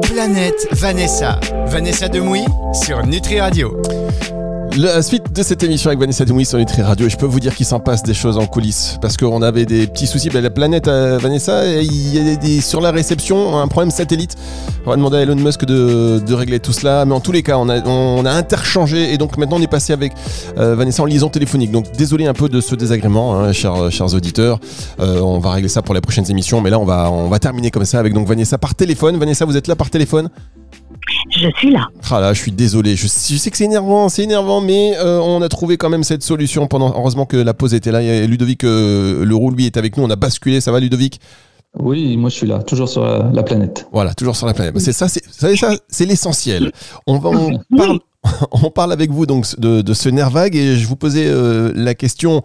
Planète 0.02 0.68
Vanessa. 0.72 1.42
Vanessa 1.66 2.08
Demouy 2.08 2.46
sur 2.72 3.06
Nutri 3.06 3.42
Radio. 3.42 3.82
La 4.78 5.02
suite 5.02 5.32
de 5.32 5.42
cette 5.42 5.64
émission 5.64 5.88
avec 5.88 6.02
Vanessa 6.02 6.26
Demouy 6.26 6.44
sur 6.44 6.58
Nutri 6.58 6.82
Radio, 6.82 7.08
je 7.08 7.16
peux 7.16 7.26
vous 7.26 7.40
dire 7.40 7.56
qu'il 7.56 7.66
s'en 7.66 7.80
passe 7.80 8.04
des 8.04 8.14
choses 8.14 8.38
en 8.38 8.46
coulisses 8.46 8.98
parce 9.02 9.16
qu'on 9.16 9.42
avait 9.42 9.64
des 9.64 9.88
petits 9.88 10.06
soucis. 10.06 10.30
Ben, 10.30 10.44
la 10.44 10.50
planète, 10.50 10.90
euh, 10.90 11.18
Vanessa, 11.18 11.66
il 11.66 12.14
y 12.14 12.20
a 12.20 12.36
des, 12.36 12.60
sur 12.60 12.82
la 12.82 12.92
réception 12.92 13.58
un 13.58 13.70
problème 13.70 13.90
satellite. 13.90 14.36
On 14.86 14.90
va 14.90 14.98
demander 14.98 15.18
à 15.18 15.22
Elon 15.22 15.38
Musk 15.38 15.64
de, 15.64 16.34
régler 16.34 16.60
tout 16.60 16.74
cela, 16.74 17.06
mais 17.06 17.14
en 17.14 17.22
tous 17.22 17.32
les 17.32 17.42
cas, 17.42 17.58
on 17.58 17.70
a, 17.70 18.32
interchangé 18.32 19.14
et 19.14 19.18
donc 19.18 19.38
maintenant 19.38 19.58
on 19.58 19.62
est 19.62 19.68
passé 19.68 19.94
avec 19.94 20.12
euh, 20.58 20.76
Vanessa 20.76 21.04
en 21.04 21.06
liaison 21.06 21.30
téléphonique. 21.30 21.72
Donc 21.72 21.94
désolé 21.94 22.28
un 22.28 22.34
peu 22.34 22.50
de 22.50 22.60
ce 22.60 22.76
désagrément, 22.76 23.40
hein, 23.40 23.54
chers, 23.54 23.90
chers, 23.92 24.14
auditeurs. 24.14 24.60
Euh, 25.00 25.22
on 25.22 25.40
va 25.40 25.52
régler 25.52 25.70
ça 25.70 25.84
pour 25.84 25.96
les 25.96 26.02
prochaines 26.02 26.30
émissions, 26.30 26.60
mais 26.60 26.70
là 26.70 26.80
on 26.80 26.86
va, 26.86 27.10
on 27.10 27.30
va 27.30 27.40
terminer 27.40 27.72
comme 27.72 27.86
ça 27.86 28.00
avec 28.00 28.14
donc 28.14 28.28
Vanessa 28.28 28.58
par 28.58 28.76
téléphone. 28.76 29.18
Vanessa, 29.18 29.46
vous 29.46 29.56
êtes 29.56 29.68
là 29.68 29.78
par 29.78 29.90
téléphone? 29.90 30.30
Je 31.30 31.50
suis 31.58 31.72
là. 31.72 31.88
Ah 32.10 32.20
là, 32.20 32.34
je 32.34 32.42
suis 32.42 32.52
désolé. 32.52 32.96
Je, 32.96 33.08
sais 33.08 33.52
que 33.52 33.58
c'est 33.58 33.66
énervant, 33.66 34.10
c'est 34.10 34.24
énervant, 34.24 34.62
mais 34.62 34.96
euh, 34.98 35.20
on 35.20 35.42
a 35.42 35.50
trouvé 35.50 35.78
quand 35.78 35.90
même 35.90 36.04
cette 36.04 36.24
solution 36.24 36.68
pendant. 36.68 36.94
Heureusement 36.96 37.26
que 37.26 37.38
la 37.38 37.54
pause 37.54 37.74
était 37.74 37.92
là. 37.92 38.02
Et 38.02 38.28
Ludovic 38.28 38.64
euh, 38.64 39.26
Leroux, 39.26 39.52
lui, 39.52 39.66
est 39.66 39.78
avec 39.78 39.98
nous. 39.98 40.04
On 40.04 40.10
a 40.10 40.16
basculé. 40.16 40.62
Ça 40.62 40.72
va, 40.72 40.80
Ludovic? 40.80 41.20
Oui, 41.78 42.16
moi 42.16 42.30
je 42.30 42.36
suis 42.36 42.48
là, 42.48 42.60
toujours 42.64 42.88
sur 42.88 43.04
la, 43.04 43.44
planète. 43.44 43.86
Voilà, 43.92 44.14
toujours 44.14 44.38
sur 44.38 44.48
la 44.48 44.54
planète. 44.54 44.80
C'est 44.80 44.94
ça, 44.94 45.08
c'est 45.10 46.06
l'essentiel. 46.06 46.72
On 47.06 47.18
va, 47.18 47.32
on 47.32 47.60
parle, 47.76 48.00
on 48.64 48.72
parle 48.72 48.94
avec 48.94 49.12
vous 49.12 49.26
donc 49.26 49.60
de, 49.60 49.94
ce 49.94 50.08
nerf 50.08 50.30
vague 50.30 50.56
et 50.56 50.78
je 50.78 50.88
vous 50.88 50.96
posais 50.96 51.28
euh, 51.28 51.74
la 51.76 51.94
question 51.94 52.44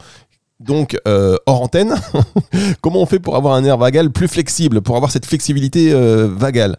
donc 0.59 0.99
hors 1.07 1.63
antenne. 1.63 1.95
Comment 2.81 3.03
on 3.03 3.07
fait 3.07 3.21
pour 3.21 3.37
avoir 3.37 3.55
un 3.55 3.61
nerf 3.61 3.79
vagal 3.79 4.11
plus 4.11 4.27
flexible, 4.27 4.81
pour 4.81 4.97
avoir 4.97 5.13
cette 5.13 5.27
flexibilité 5.27 5.95
vagale? 6.27 6.77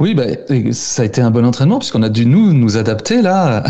Oui, 0.00 0.14
bah, 0.14 0.24
ça 0.72 1.02
a 1.02 1.04
été 1.04 1.20
un 1.20 1.30
bon 1.30 1.44
entraînement 1.44 1.78
puisqu'on 1.78 2.02
a 2.02 2.08
dû 2.08 2.26
nous 2.26 2.52
nous 2.52 2.76
adapter 2.76 3.22
là 3.22 3.62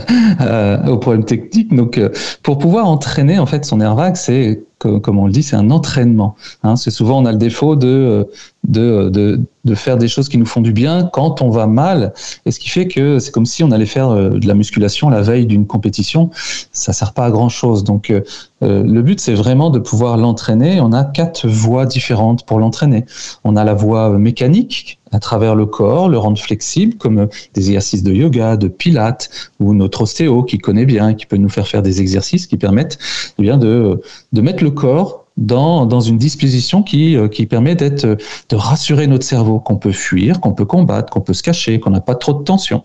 aux 0.88 0.98
problèmes 0.98 1.24
techniques. 1.24 1.74
Donc, 1.74 1.98
euh, 1.98 2.10
pour 2.42 2.58
pouvoir 2.58 2.86
entraîner 2.86 3.38
en 3.38 3.46
fait 3.46 3.64
son 3.64 3.80
air 3.80 3.94
vague, 3.94 4.16
c'est 4.16 4.62
comme 4.78 5.18
on 5.18 5.26
le 5.26 5.32
dit, 5.32 5.42
c'est 5.42 5.56
un 5.56 5.70
entraînement. 5.70 6.36
Hein. 6.62 6.76
C'est 6.76 6.90
souvent 6.90 7.20
on 7.20 7.26
a 7.26 7.32
le 7.32 7.38
défaut 7.38 7.76
de, 7.76 8.28
de, 8.66 9.08
de, 9.08 9.40
de, 9.64 9.74
faire 9.74 9.96
des 9.96 10.08
choses 10.08 10.28
qui 10.28 10.38
nous 10.38 10.46
font 10.46 10.60
du 10.60 10.72
bien 10.72 11.10
quand 11.12 11.42
on 11.42 11.50
va 11.50 11.66
mal, 11.66 12.12
et 12.46 12.52
ce 12.52 12.60
qui 12.60 12.68
fait 12.68 12.86
que 12.86 13.18
c'est 13.18 13.32
comme 13.32 13.46
si 13.46 13.64
on 13.64 13.70
allait 13.70 13.86
faire 13.86 14.10
euh, 14.10 14.30
de 14.30 14.46
la 14.46 14.54
musculation 14.54 15.10
la 15.10 15.22
veille 15.22 15.46
d'une 15.46 15.66
compétition. 15.66 16.30
Ça 16.72 16.92
sert 16.92 17.12
pas 17.12 17.26
à 17.26 17.30
grand 17.30 17.48
chose. 17.48 17.84
Donc 17.84 18.10
euh, 18.10 18.20
euh, 18.62 18.84
le 18.84 19.02
but 19.02 19.20
c'est 19.20 19.34
vraiment 19.34 19.70
de 19.70 19.78
pouvoir 19.78 20.16
l'entraîner. 20.16 20.80
On 20.80 20.92
a 20.92 21.04
quatre 21.04 21.46
voies 21.48 21.86
différentes 21.86 22.46
pour 22.46 22.58
l'entraîner. 22.60 23.04
On 23.44 23.56
a 23.56 23.64
la 23.64 23.74
voie 23.74 24.10
mécanique 24.10 24.97
à 25.12 25.18
travers 25.18 25.54
le 25.54 25.66
corps, 25.66 26.08
le 26.08 26.18
rendre 26.18 26.38
flexible, 26.38 26.96
comme 26.96 27.28
des 27.54 27.68
exercices 27.68 28.02
de 28.02 28.12
yoga, 28.12 28.56
de 28.56 28.68
pilates, 28.68 29.30
ou 29.60 29.74
notre 29.74 30.02
ostéo 30.02 30.42
qui 30.42 30.58
connaît 30.58 30.86
bien, 30.86 31.14
qui 31.14 31.26
peut 31.26 31.36
nous 31.36 31.48
faire 31.48 31.66
faire 31.66 31.82
des 31.82 32.00
exercices 32.00 32.46
qui 32.46 32.56
permettent 32.56 32.98
eh 33.38 33.44
de 33.46 34.40
mettre 34.40 34.62
le 34.62 34.70
corps 34.70 35.27
dans, 35.38 35.86
dans 35.86 36.00
une 36.00 36.18
disposition 36.18 36.82
qui, 36.82 37.16
euh, 37.16 37.28
qui 37.28 37.46
permet 37.46 37.76
d'être, 37.76 38.04
de 38.06 38.56
rassurer 38.56 39.06
notre 39.06 39.24
cerveau 39.24 39.60
qu'on 39.60 39.76
peut 39.76 39.92
fuir, 39.92 40.40
qu'on 40.40 40.52
peut 40.52 40.64
combattre, 40.64 41.12
qu'on 41.12 41.20
peut 41.20 41.32
se 41.32 41.44
cacher, 41.44 41.78
qu'on 41.78 41.90
n'a 41.90 42.00
pas 42.00 42.16
trop 42.16 42.34
de 42.34 42.42
tension. 42.42 42.82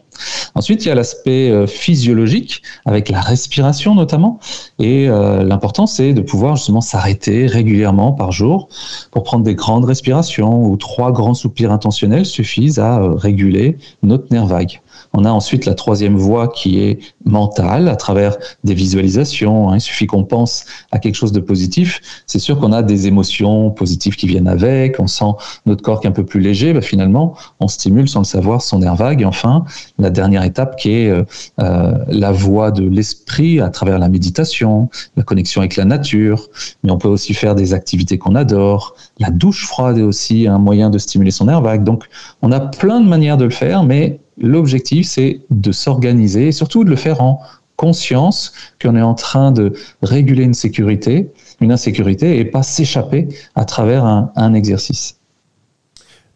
Ensuite, 0.53 0.85
il 0.85 0.89
y 0.89 0.91
a 0.91 0.95
l'aspect 0.95 1.49
euh, 1.49 1.65
physiologique 1.65 2.61
avec 2.85 3.09
la 3.09 3.21
respiration 3.21 3.95
notamment. 3.95 4.39
Et 4.77 5.09
euh, 5.09 5.43
l'important, 5.43 5.87
c'est 5.87 6.13
de 6.13 6.21
pouvoir 6.21 6.55
justement 6.55 6.81
s'arrêter 6.81 7.47
régulièrement 7.47 8.11
par 8.11 8.31
jour 8.31 8.69
pour 9.11 9.23
prendre 9.23 9.43
des 9.43 9.55
grandes 9.55 9.85
respirations 9.85 10.63
ou 10.63 10.77
trois 10.77 11.11
grands 11.11 11.33
soupirs 11.33 11.71
intentionnels 11.71 12.25
suffisent 12.25 12.79
à 12.79 13.01
réguler 13.15 13.77
notre 14.03 14.31
nerf 14.31 14.45
vague. 14.45 14.79
On 15.13 15.25
a 15.25 15.31
ensuite 15.31 15.65
la 15.65 15.75
troisième 15.75 16.15
voie 16.15 16.47
qui 16.47 16.79
est 16.79 16.99
mentale, 17.25 17.87
à 17.87 17.95
travers 17.95 18.37
des 18.63 18.73
visualisations. 18.73 19.69
Hein. 19.69 19.77
Il 19.77 19.81
suffit 19.81 20.07
qu'on 20.07 20.23
pense 20.23 20.65
à 20.91 20.99
quelque 20.99 21.15
chose 21.15 21.31
de 21.31 21.39
positif. 21.39 22.01
C'est 22.25 22.39
sûr 22.39 22.59
qu'on 22.59 22.71
a 22.71 22.81
des 22.81 23.07
émotions 23.07 23.69
positives 23.69 24.15
qui 24.15 24.27
viennent 24.27 24.47
avec. 24.47 24.99
On 24.99 25.07
sent 25.07 25.33
notre 25.65 25.83
corps 25.83 25.99
qui 25.99 26.07
est 26.07 26.09
un 26.09 26.13
peu 26.13 26.25
plus 26.25 26.39
léger. 26.39 26.73
Bah, 26.73 26.81
finalement, 26.81 27.35
on 27.59 27.67
stimule 27.67 28.09
sans 28.09 28.19
le 28.19 28.25
savoir 28.25 28.61
son 28.61 28.79
nerf 28.79 28.95
vague. 28.95 29.21
Et 29.21 29.25
enfin, 29.25 29.65
la 29.99 30.09
dernière 30.09 30.43
étape 30.43 30.77
qui 30.77 30.91
est 30.91 31.09
euh, 31.09 31.23
euh, 31.59 31.93
la 32.07 32.31
voie 32.31 32.71
de 32.71 32.83
l'esprit 32.83 33.59
à 33.59 33.69
travers 33.69 33.99
la 33.99 34.09
méditation, 34.09 34.89
la 35.15 35.23
connexion 35.23 35.61
avec 35.61 35.75
la 35.75 35.85
nature. 35.85 36.47
Mais 36.83 36.91
on 36.91 36.97
peut 36.97 37.07
aussi 37.07 37.33
faire 37.33 37.53
des 37.53 37.73
activités 37.73 38.17
qu'on 38.17 38.35
adore. 38.35 38.95
La 39.19 39.29
douche 39.29 39.67
froide 39.67 39.97
est 39.97 40.03
aussi 40.03 40.47
un 40.47 40.57
moyen 40.57 40.89
de 40.89 40.97
stimuler 40.97 41.31
son 41.31 41.45
nerf 41.45 41.61
vague. 41.61 41.83
Donc, 41.83 42.05
on 42.41 42.51
a 42.51 42.59
plein 42.59 42.99
de 42.99 43.07
manières 43.07 43.37
de 43.37 43.45
le 43.45 43.51
faire, 43.51 43.83
mais 43.83 44.19
L'objectif, 44.37 45.07
c'est 45.07 45.41
de 45.49 45.71
s'organiser 45.71 46.47
et 46.47 46.51
surtout 46.51 46.83
de 46.83 46.89
le 46.89 46.95
faire 46.95 47.21
en 47.21 47.41
conscience 47.75 48.53
qu'on 48.81 48.95
est 48.95 49.01
en 49.01 49.13
train 49.13 49.51
de 49.51 49.73
réguler 50.01 50.43
une 50.43 50.53
sécurité, 50.53 51.31
une 51.59 51.71
insécurité 51.71 52.39
et 52.39 52.45
pas 52.45 52.63
s'échapper 52.63 53.27
à 53.55 53.65
travers 53.65 54.05
un, 54.05 54.53
exercice. 54.53 55.19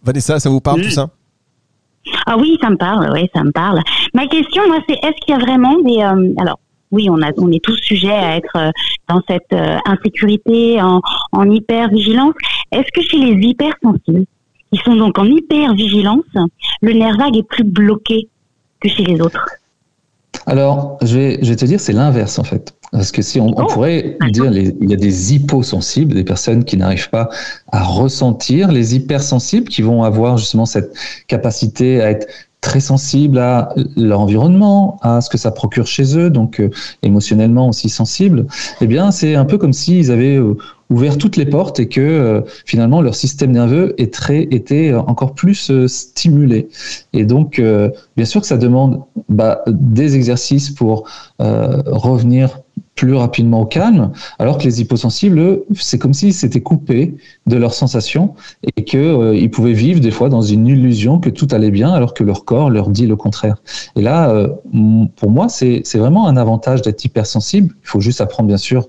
Vanessa, 0.04 0.40
ça 0.40 0.50
vous 0.50 0.62
parle 0.62 0.82
tout 0.82 0.90
ça? 0.90 1.10
Ah 2.26 2.38
oui, 2.38 2.58
ça 2.62 2.70
me 2.70 2.78
parle, 2.78 3.12
oui, 3.14 3.30
ça 3.34 3.44
me 3.44 3.52
parle. 3.52 3.82
Ma 4.14 4.28
question, 4.28 4.66
moi, 4.68 4.80
c'est 4.88 4.96
est-ce 4.96 5.26
qu'il 5.26 5.36
y 5.36 5.38
a 5.38 5.40
vraiment 5.40 5.78
des... 5.80 6.00
Euh, 6.02 6.34
alors, 6.42 6.60
oui, 6.92 7.10
on, 7.10 7.22
a, 7.22 7.32
on 7.38 7.52
est 7.52 7.64
tous 7.64 7.76
sujets 7.78 8.12
à 8.12 8.38
être 8.38 8.56
euh, 8.56 8.72
dans 9.10 9.22
cette 9.28 9.52
euh, 9.52 9.78
insécurité, 9.86 10.82
en, 10.82 11.02
en 11.34 11.50
hyper-vigilance. 11.50 12.34
Est-ce 12.72 12.90
que 12.94 13.02
chez 13.02 13.18
les 13.18 13.48
hypersensibles, 13.48 14.26
ils 14.72 14.82
sont 14.82 14.96
donc 14.96 15.18
en 15.18 15.26
hyper-vigilance, 15.26 16.26
le 16.82 16.94
nerf 16.94 17.18
vague 17.18 17.38
est 17.38 17.48
plus 17.48 17.64
bloqué 17.64 18.28
que 18.80 18.90
chez 18.90 19.04
les 19.04 19.22
autres. 19.22 19.48
Alors, 20.46 20.98
je 21.02 21.18
vais, 21.18 21.40
je 21.42 21.50
vais 21.50 21.56
te 21.56 21.66
dire, 21.66 21.80
c'est 21.80 21.94
l'inverse 21.94 22.40
en 22.40 22.44
fait. 22.44 22.74
Parce 22.92 23.12
que 23.12 23.22
si 23.22 23.40
on, 23.40 23.48
on 23.48 23.64
oh, 23.64 23.68
pourrait 23.68 24.18
dire, 24.32 24.52
il 24.54 24.90
y 24.90 24.94
a 24.94 24.98
des 24.98 25.34
hyposensibles, 25.34 26.14
des 26.14 26.24
personnes 26.24 26.64
qui 26.64 26.78
n'arrivent 26.78 27.10
pas 27.10 27.30
à 27.72 27.84
ressentir, 27.84 28.72
les 28.72 28.96
hypersensibles 28.96 29.68
qui 29.68 29.82
vont 29.82 30.04
avoir 30.04 30.38
justement 30.38 30.66
cette 30.66 30.94
capacité 31.28 32.02
à 32.02 32.12
être 32.12 32.28
très 32.62 32.80
sensibles 32.80 33.38
à 33.38 33.74
leur 33.96 34.20
environnement, 34.20 35.00
à 35.02 35.22
ce 35.22 35.30
que 35.30 35.38
ça 35.38 35.52
procure 35.52 35.86
chez 35.86 36.18
eux, 36.18 36.30
donc 36.30 36.60
euh, 36.60 36.70
émotionnellement 37.04 37.70
aussi 37.70 37.90
sensibles, 37.90 38.48
eh 38.82 38.88
bien 38.88 39.12
c'est 39.12 39.36
un 39.36 39.46
peu 39.46 39.58
comme 39.58 39.74
s'ils 39.74 40.12
avaient 40.12 40.38
euh, 40.38 40.58
ouvert 40.90 41.18
toutes 41.18 41.36
les 41.36 41.46
portes 41.46 41.80
et 41.80 41.88
que 41.88 42.02
euh, 42.02 42.42
finalement 42.66 43.02
leur 43.02 43.16
système 43.16 43.52
nerveux 43.52 43.94
est 43.98 44.14
très, 44.14 44.44
était 44.52 44.94
encore 44.94 45.34
plus 45.34 45.72
stimulé. 45.88 46.70
Et 47.14 47.26
donc 47.26 47.62
bien 48.16 48.26
sûr 48.26 48.42
que 48.42 48.48
ça 48.48 48.58
demande 48.58 49.04
bah, 49.30 49.64
des 49.68 50.16
exercices 50.16 50.70
pour 50.70 51.10
revenir 51.40 52.60
plus 52.98 53.14
rapidement 53.14 53.62
au 53.62 53.66
calme, 53.66 54.12
alors 54.40 54.58
que 54.58 54.64
les 54.64 54.82
hyposensibles, 54.82 55.62
c'est 55.76 56.00
comme 56.00 56.14
s'ils 56.14 56.34
s'étaient 56.34 56.62
coupés 56.62 57.16
de 57.46 57.56
leurs 57.56 57.76
sensations 57.76 58.34
et 58.76 58.84
qu'ils 58.84 59.00
euh, 59.00 59.48
pouvaient 59.50 59.74
vivre 59.74 60.00
des 60.00 60.12
fois 60.12 60.30
dans 60.30 60.42
une 60.42 60.68
illusion 60.68 61.20
que 61.20 61.30
tout 61.30 61.48
allait 61.52 61.72
bien, 61.72 61.92
alors 61.92 62.14
que 62.16 62.24
leur 62.24 62.44
corps 62.44 62.70
leur 62.70 62.90
dit 62.90 63.06
le 63.06 63.16
contraire. 63.16 63.58
Et 63.96 64.02
là, 64.02 64.32
euh, 64.32 64.50
pour 65.16 65.30
moi, 65.30 65.48
c'est 65.48 65.84
vraiment 65.96 66.28
un 66.28 66.38
avantage 66.38 66.82
d'être 66.82 67.06
hypersensible. 67.06 67.76
Il 67.84 67.88
faut 67.88 68.02
juste 68.02 68.20
apprendre, 68.20 68.48
bien 68.48 68.58
sûr, 68.58 68.88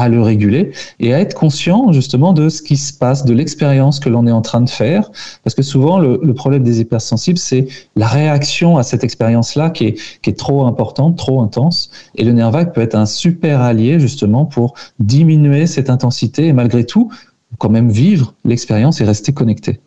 à 0.00 0.08
le 0.08 0.22
réguler 0.22 0.72
et 0.98 1.14
à 1.14 1.20
être 1.20 1.34
conscient 1.34 1.92
justement 1.92 2.32
de 2.32 2.48
ce 2.48 2.62
qui 2.62 2.76
se 2.76 2.92
passe, 2.92 3.24
de 3.24 3.34
l'expérience 3.34 4.00
que 4.00 4.08
l'on 4.08 4.26
est 4.26 4.32
en 4.32 4.42
train 4.42 4.60
de 4.60 4.70
faire. 4.70 5.10
Parce 5.44 5.54
que 5.54 5.62
souvent, 5.62 5.98
le, 5.98 6.18
problème 6.34 6.62
des 6.62 6.80
hypersensibles, 6.80 7.38
c'est 7.38 7.66
la 7.96 8.06
réaction 8.06 8.78
à 8.78 8.82
cette 8.82 9.04
expérience-là 9.04 9.70
qui 9.70 9.86
est, 9.86 10.20
qui 10.22 10.30
est 10.30 10.38
trop 10.38 10.66
importante, 10.66 11.18
trop 11.18 11.42
intense. 11.42 11.90
Et 12.14 12.24
le 12.24 12.32
nerf 12.32 12.50
vague 12.50 12.72
peut 12.72 12.80
être 12.80 12.94
un 12.94 13.06
super 13.06 13.60
allié 13.60 14.00
justement 14.00 14.44
pour 14.46 14.74
diminuer 14.98 15.66
cette 15.66 15.90
intensité 15.90 16.46
et 16.46 16.52
malgré 16.52 16.84
tout, 16.84 17.10
quand 17.58 17.70
même 17.70 17.90
vivre 17.90 18.34
l'expérience 18.44 19.00
et 19.00 19.04
rester 19.04 19.32
connecté. 19.32 19.80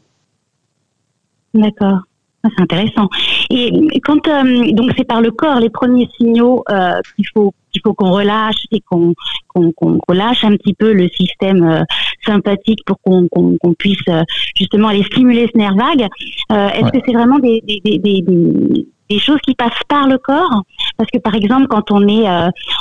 D'accord. 1.53 1.99
Ah, 2.43 2.49
c'est 2.55 2.63
intéressant. 2.63 3.07
Et 3.49 4.01
quand 4.01 4.27
euh, 4.27 4.71
donc 4.73 4.91
c'est 4.97 5.05
par 5.05 5.21
le 5.21 5.31
corps 5.31 5.59
les 5.59 5.69
premiers 5.69 6.09
signaux 6.17 6.63
euh, 6.69 6.99
qu'il 7.15 7.25
faut 7.33 7.53
qu'il 7.73 7.81
faut 7.83 7.93
qu'on 7.93 8.11
relâche 8.11 8.65
et 8.71 8.81
qu'on 8.81 9.13
relâche 10.07 10.43
un 10.43 10.55
petit 10.55 10.73
peu 10.73 10.93
le 10.93 11.09
système 11.09 11.63
euh, 11.63 11.81
sympathique 12.25 12.79
pour 12.85 12.99
qu'on 13.01 13.27
qu'on 13.27 13.73
puisse 13.73 14.07
euh, 14.07 14.23
justement 14.55 14.87
aller 14.89 15.03
stimuler 15.03 15.49
ce 15.51 15.57
nerf 15.57 15.75
vague. 15.75 16.07
Est-ce 16.49 16.91
que 16.91 16.99
c'est 17.05 17.13
vraiment 17.13 17.39
des 17.39 17.61
des, 17.67 17.81
des, 17.83 17.99
des, 17.99 18.23
des 19.09 19.19
choses 19.19 19.39
qui 19.45 19.55
passent 19.55 19.83
par 19.89 20.07
le 20.07 20.17
corps? 20.17 20.63
Parce 20.97 21.09
que 21.11 21.19
par 21.19 21.35
exemple 21.35 21.67
quand 21.67 21.91
on 21.91 22.07
est 22.07 22.27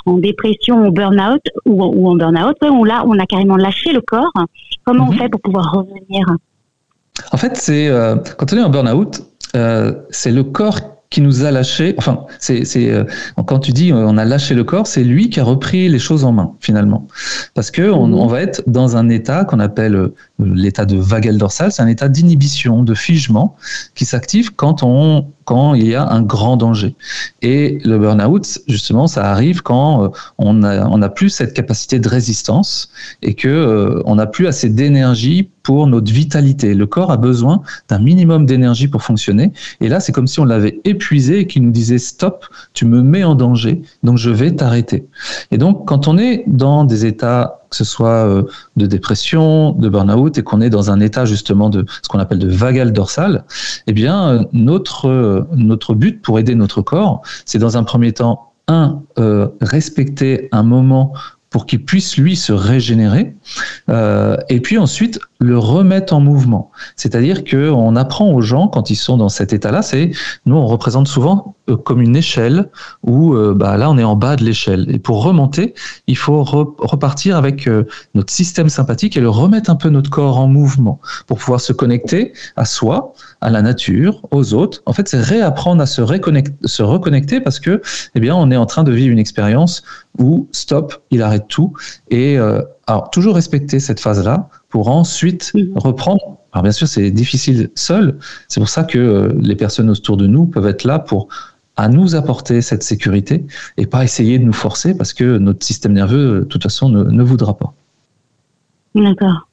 en 0.07 0.19
dépression 0.19 0.87
ou 0.87 0.93
burn-out 0.93 1.43
ou, 1.65 1.83
ou 1.83 2.09
en 2.09 2.17
burn-out 2.17 2.57
on 2.63 3.19
a 3.19 3.27
carrément 3.27 3.57
lâché 3.57 3.93
le 3.93 4.01
corps 4.03 4.33
comment 4.85 5.09
on 5.09 5.13
mhm. 5.13 5.19
fait 5.19 5.29
pour 5.29 5.41
pouvoir 5.41 5.73
revenir? 5.73 6.27
En 7.33 7.37
fait 7.37 7.57
c'est 7.57 7.91
quand 8.39 8.53
on 8.53 8.57
est 8.57 8.63
en 8.63 8.71
burn-out 8.71 9.23
euh, 9.55 9.93
c'est 10.11 10.33
le 10.33 10.45
corps 10.45 10.79
qui 11.13 11.21
nous 11.21 11.45
a 11.45 11.51
lâché. 11.51 11.95
Enfin, 11.99 12.25
c'est 12.39 12.65
euh, 12.77 13.05
quand 13.47 13.61
tu 13.61 13.73
dis 13.73 13.93
euh, 13.93 13.97
on 13.97 14.17
a 14.19 14.25
lâché 14.25 14.55
le 14.55 14.65
corps, 14.65 14.87
c'est 14.87 15.05
lui 15.05 15.29
qui 15.31 15.39
a 15.39 15.45
repris 15.45 15.89
les 15.89 15.99
choses 15.99 16.25
en 16.25 16.33
main 16.33 16.53
finalement, 16.61 17.07
parce 17.55 17.71
que 17.71 17.83
on, 17.83 18.09
mhm. 18.09 18.15
on 18.15 18.27
va 18.27 18.41
être 18.43 18.63
dans 18.67 18.97
un 18.97 19.09
état 19.11 19.45
qu'on 19.45 19.61
appelle 19.61 20.11
l'état 20.45 20.85
de 20.85 20.97
vagal 20.97 21.39
dorsal, 21.39 21.73
c'est 21.73 21.83
un 21.83 21.89
état 21.89 22.09
d'inhibition, 22.09 22.83
de 22.83 22.95
figement 22.95 23.57
qui 23.95 24.05
s'active 24.05 24.55
quand 24.55 24.83
quand 25.45 25.75
il 25.75 25.89
y 25.89 25.95
a 25.95 26.09
un 26.09 26.23
grand 26.23 26.57
danger. 26.57 26.95
Et 27.43 27.81
le 27.85 27.99
burn-out, 27.99 28.61
justement, 28.69 29.07
ça 29.07 29.31
arrive 29.31 29.63
quand 29.63 30.05
euh, 30.05 30.09
on 30.39 30.55
n'a 30.55 30.89
on 30.89 31.01
plus 31.09 31.31
cette 31.31 31.53
capacité 31.53 31.99
de 31.99 32.09
résistance 32.09 32.91
et 33.23 33.35
que 33.35 33.49
euh, 33.49 34.03
on 34.05 34.15
n'a 34.17 34.27
plus 34.27 34.47
assez 34.47 34.69
d'énergie 34.69 35.49
pour 35.63 35.87
notre 35.87 36.13
vitalité. 36.13 36.75
Le 36.75 36.87
corps 36.87 37.11
a 37.11 37.17
besoin 37.17 37.63
d'un 37.89 37.99
minimum 37.99 38.47
d'énergie 38.47 38.89
pour 38.89 39.03
fonctionner. 39.03 39.53
Et 39.81 39.89
là, 39.89 40.01
c'est 40.01 40.13
comme 40.13 40.27
si 40.27 40.41
on 40.41 40.45
l'avait 40.45 40.81
épuisé 40.85 41.41
et 41.41 41.47
qu'il 41.47 41.63
nous 41.63 41.71
disait 41.71 41.99
stop, 41.99 42.47
tu 42.73 42.85
me 42.85 43.03
mets 43.03 43.25
en 43.25 43.35
danger, 43.35 43.83
donc 44.03 44.19
je 44.19 44.31
vais 44.31 44.53
t'arrêter. 44.53 45.07
Et 45.51 45.59
donc, 45.59 45.87
quand 45.87 46.09
on 46.09 46.19
est 46.19 46.45
dans 46.47 46.85
des 46.85 47.07
états 47.07 47.62
que 47.73 47.77
ce 47.77 47.85
soit 47.85 48.29
euh, 48.29 48.43
de 48.77 48.87
dépression, 48.87 49.73
de 49.73 49.89
burn-out, 49.89 50.37
et 50.37 50.43
qu'on 50.43 50.61
est 50.61 50.71
dans 50.71 50.91
un 50.91 51.01
état 51.01 51.25
justement 51.25 51.71
de 51.71 51.87
ce 52.03 52.09
qu'on 52.09 52.19
appelle 52.19 52.39
de 52.39 52.49
vagal 52.49 52.93
dorsal, 52.93 53.45
eh 53.87 53.93
bien, 53.95 54.29
euh, 54.29 54.45
notre, 54.53 55.09
euh, 55.09 55.49
notre 55.57 55.95
but 55.95 56.21
pour 56.21 56.39
aider 56.39 56.55
notre 56.55 56.83
corps, 56.83 57.23
c'est 57.47 57.59
dans 57.59 57.77
un 57.79 57.83
premier 57.83 58.13
temps, 58.13 58.53
un, 58.69 59.01
respecter 59.61 60.49
un 60.53 60.63
moment 60.63 61.15
pour 61.51 61.67
qu'il 61.67 61.85
puisse 61.85 62.17
lui 62.17 62.37
se 62.37 62.53
régénérer, 62.53 63.35
et 64.49 64.61
puis 64.61 64.79
ensuite 64.79 65.19
le 65.43 65.59
remettre 65.59 66.15
en 66.15 66.21
mouvement. 66.21 66.71
C'est-à-dire 66.97 67.45
que 67.45 67.71
on 67.71 67.97
apprend 67.97 68.33
aux 68.33 68.41
gens 68.41 68.69
quand 68.69 68.91
ils 68.91 68.97
sont 68.97 69.17
dans 69.17 69.29
cet 69.29 69.53
état-là, 69.53 69.83
c'est 69.83 70.13
nous 70.47 70.57
on 70.57 70.67
représente 70.67 71.09
souvent 71.09 71.57
euh, 71.69 71.77
comme 71.77 72.01
une 72.01 72.17
échelle 72.17 72.71
où 73.03 73.35
euh, 73.35 73.55
bah, 73.55 73.77
là 73.77 73.91
on 73.91 73.99
est 73.99 74.05
en 74.05 74.17
bas 74.17 74.37
de 74.37 74.45
l'échelle. 74.45 74.87
Et 74.89 74.99
pour 74.99 75.25
remonter 75.25 75.75
il 76.07 76.17
faut 76.17 76.43
repartir 76.45 77.37
avec 77.37 77.67
euh, 77.67 77.87
notre 78.15 78.33
système 78.33 78.69
sympathique 78.69 79.17
et 79.17 79.21
le 79.21 79.29
remettre 79.29 79.71
un 79.71 79.77
peu 79.77 79.89
notre 79.89 80.11
corps 80.11 80.39
en 80.39 80.47
mouvement 80.47 81.01
pour 81.27 81.39
pouvoir 81.39 81.61
se 81.61 81.73
connecter 81.73 82.33
à 82.57 82.65
soi 82.65 83.13
à 83.41 83.51
la 83.51 83.63
nature 83.63 84.23
aux 84.31 84.55
autres. 84.55 84.83
En 84.87 84.93
fait 84.93 85.09
c'est 85.09 85.21
réapprendre 85.21 85.83
à 85.83 85.87
se 85.87 86.01
reconnecter, 86.01 86.55
se 86.67 86.83
reconnecter 86.83 87.41
parce 87.41 87.59
que 87.59 87.83
eh 88.15 88.21
bien 88.21 88.35
on 88.37 88.51
est 88.51 88.57
en 88.57 88.67
train 88.67 88.85
de 88.85 88.93
vivre 88.93 89.13
une 89.13 89.19
expérience 89.19 89.83
où 90.19 90.49
stop 90.53 91.03
il 91.11 91.23
arrête 91.23 91.49
tout. 91.49 91.73
Et 92.11 92.37
alors 92.87 93.11
toujours 93.11 93.35
respecter 93.35 93.81
cette 93.81 94.01
phase 94.01 94.23
là 94.25 94.49
pour 94.73 94.89
ensuite 94.89 95.53
mhm. 95.55 95.73
reprendre 95.77 96.39
alors 96.53 96.63
bien 96.63 96.73
sûr, 96.73 96.87
c'est 96.87 97.11
difficile 97.11 97.71
seul. 97.75 98.19
C'est 98.49 98.61
pour 98.61 98.69
ça 98.69 98.85
que 98.85 99.35
les 99.41 99.57
personnes 99.57 99.89
autour 99.89 100.19
de 100.19 100.27
nous 100.27 100.47
peuvent 100.47 100.67
être 100.67 100.85
là 100.85 100.99
pour 100.99 101.29
à 101.77 101.89
nous 101.89 102.15
apporter 102.15 102.61
cette 102.61 102.83
sécurité 102.83 103.47
et 103.79 103.87
pas 103.87 104.05
essayer 104.05 104.39
de 104.39 104.45
nous 104.45 104.53
forcer 104.53 104.95
parce 104.95 105.15
que 105.15 105.39
notre 105.39 105.65
système 105.65 105.95
nerveux, 105.95 106.41
de 106.41 106.45
toute 106.45 106.63
façon, 106.63 106.91
ne, 106.91 107.05
ne 107.05 107.23
voudra 107.23 107.57
pas. 107.57 107.73
D'accord. 108.95 109.49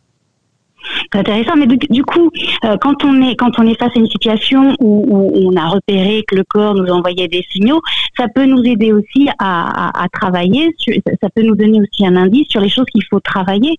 C'est 1.14 1.20
intéressant, 1.20 1.56
mais 1.56 1.68
du, 1.68 2.04
coup, 2.04 2.30
euh, 2.66 2.76
quand 2.82 3.06
on 3.06 3.22
est 3.22 3.36
quand 3.36 3.58
on 3.60 3.68
est 3.68 3.78
face 3.80 3.96
à 3.96 4.00
une 4.00 4.10
situation 4.10 4.76
où, 4.80 5.06
où, 5.08 5.50
on 5.50 5.56
a 5.56 5.68
repéré 5.68 6.24
que 6.28 6.36
le 6.36 6.44
corps 6.44 6.74
nous 6.74 6.88
envoyait 6.92 7.28
des 7.28 7.46
signaux, 7.52 7.82
ça 8.18 8.28
peut 8.28 8.46
nous 8.46 8.64
aider 8.64 8.92
aussi 8.92 9.30
à, 9.40 10.00
à, 10.00 10.04
à 10.04 10.10
travailler. 10.10 10.76
Ça 11.22 11.30
peut 11.34 11.44
nous 11.44 11.56
donner 11.56 11.80
aussi 11.80 12.06
un 12.06 12.18
indice 12.18 12.48
sur 12.50 12.60
les 12.60 12.70
choses 12.70 12.86
qu'il 12.92 13.04
faut 13.10 13.20
travailler 13.22 13.78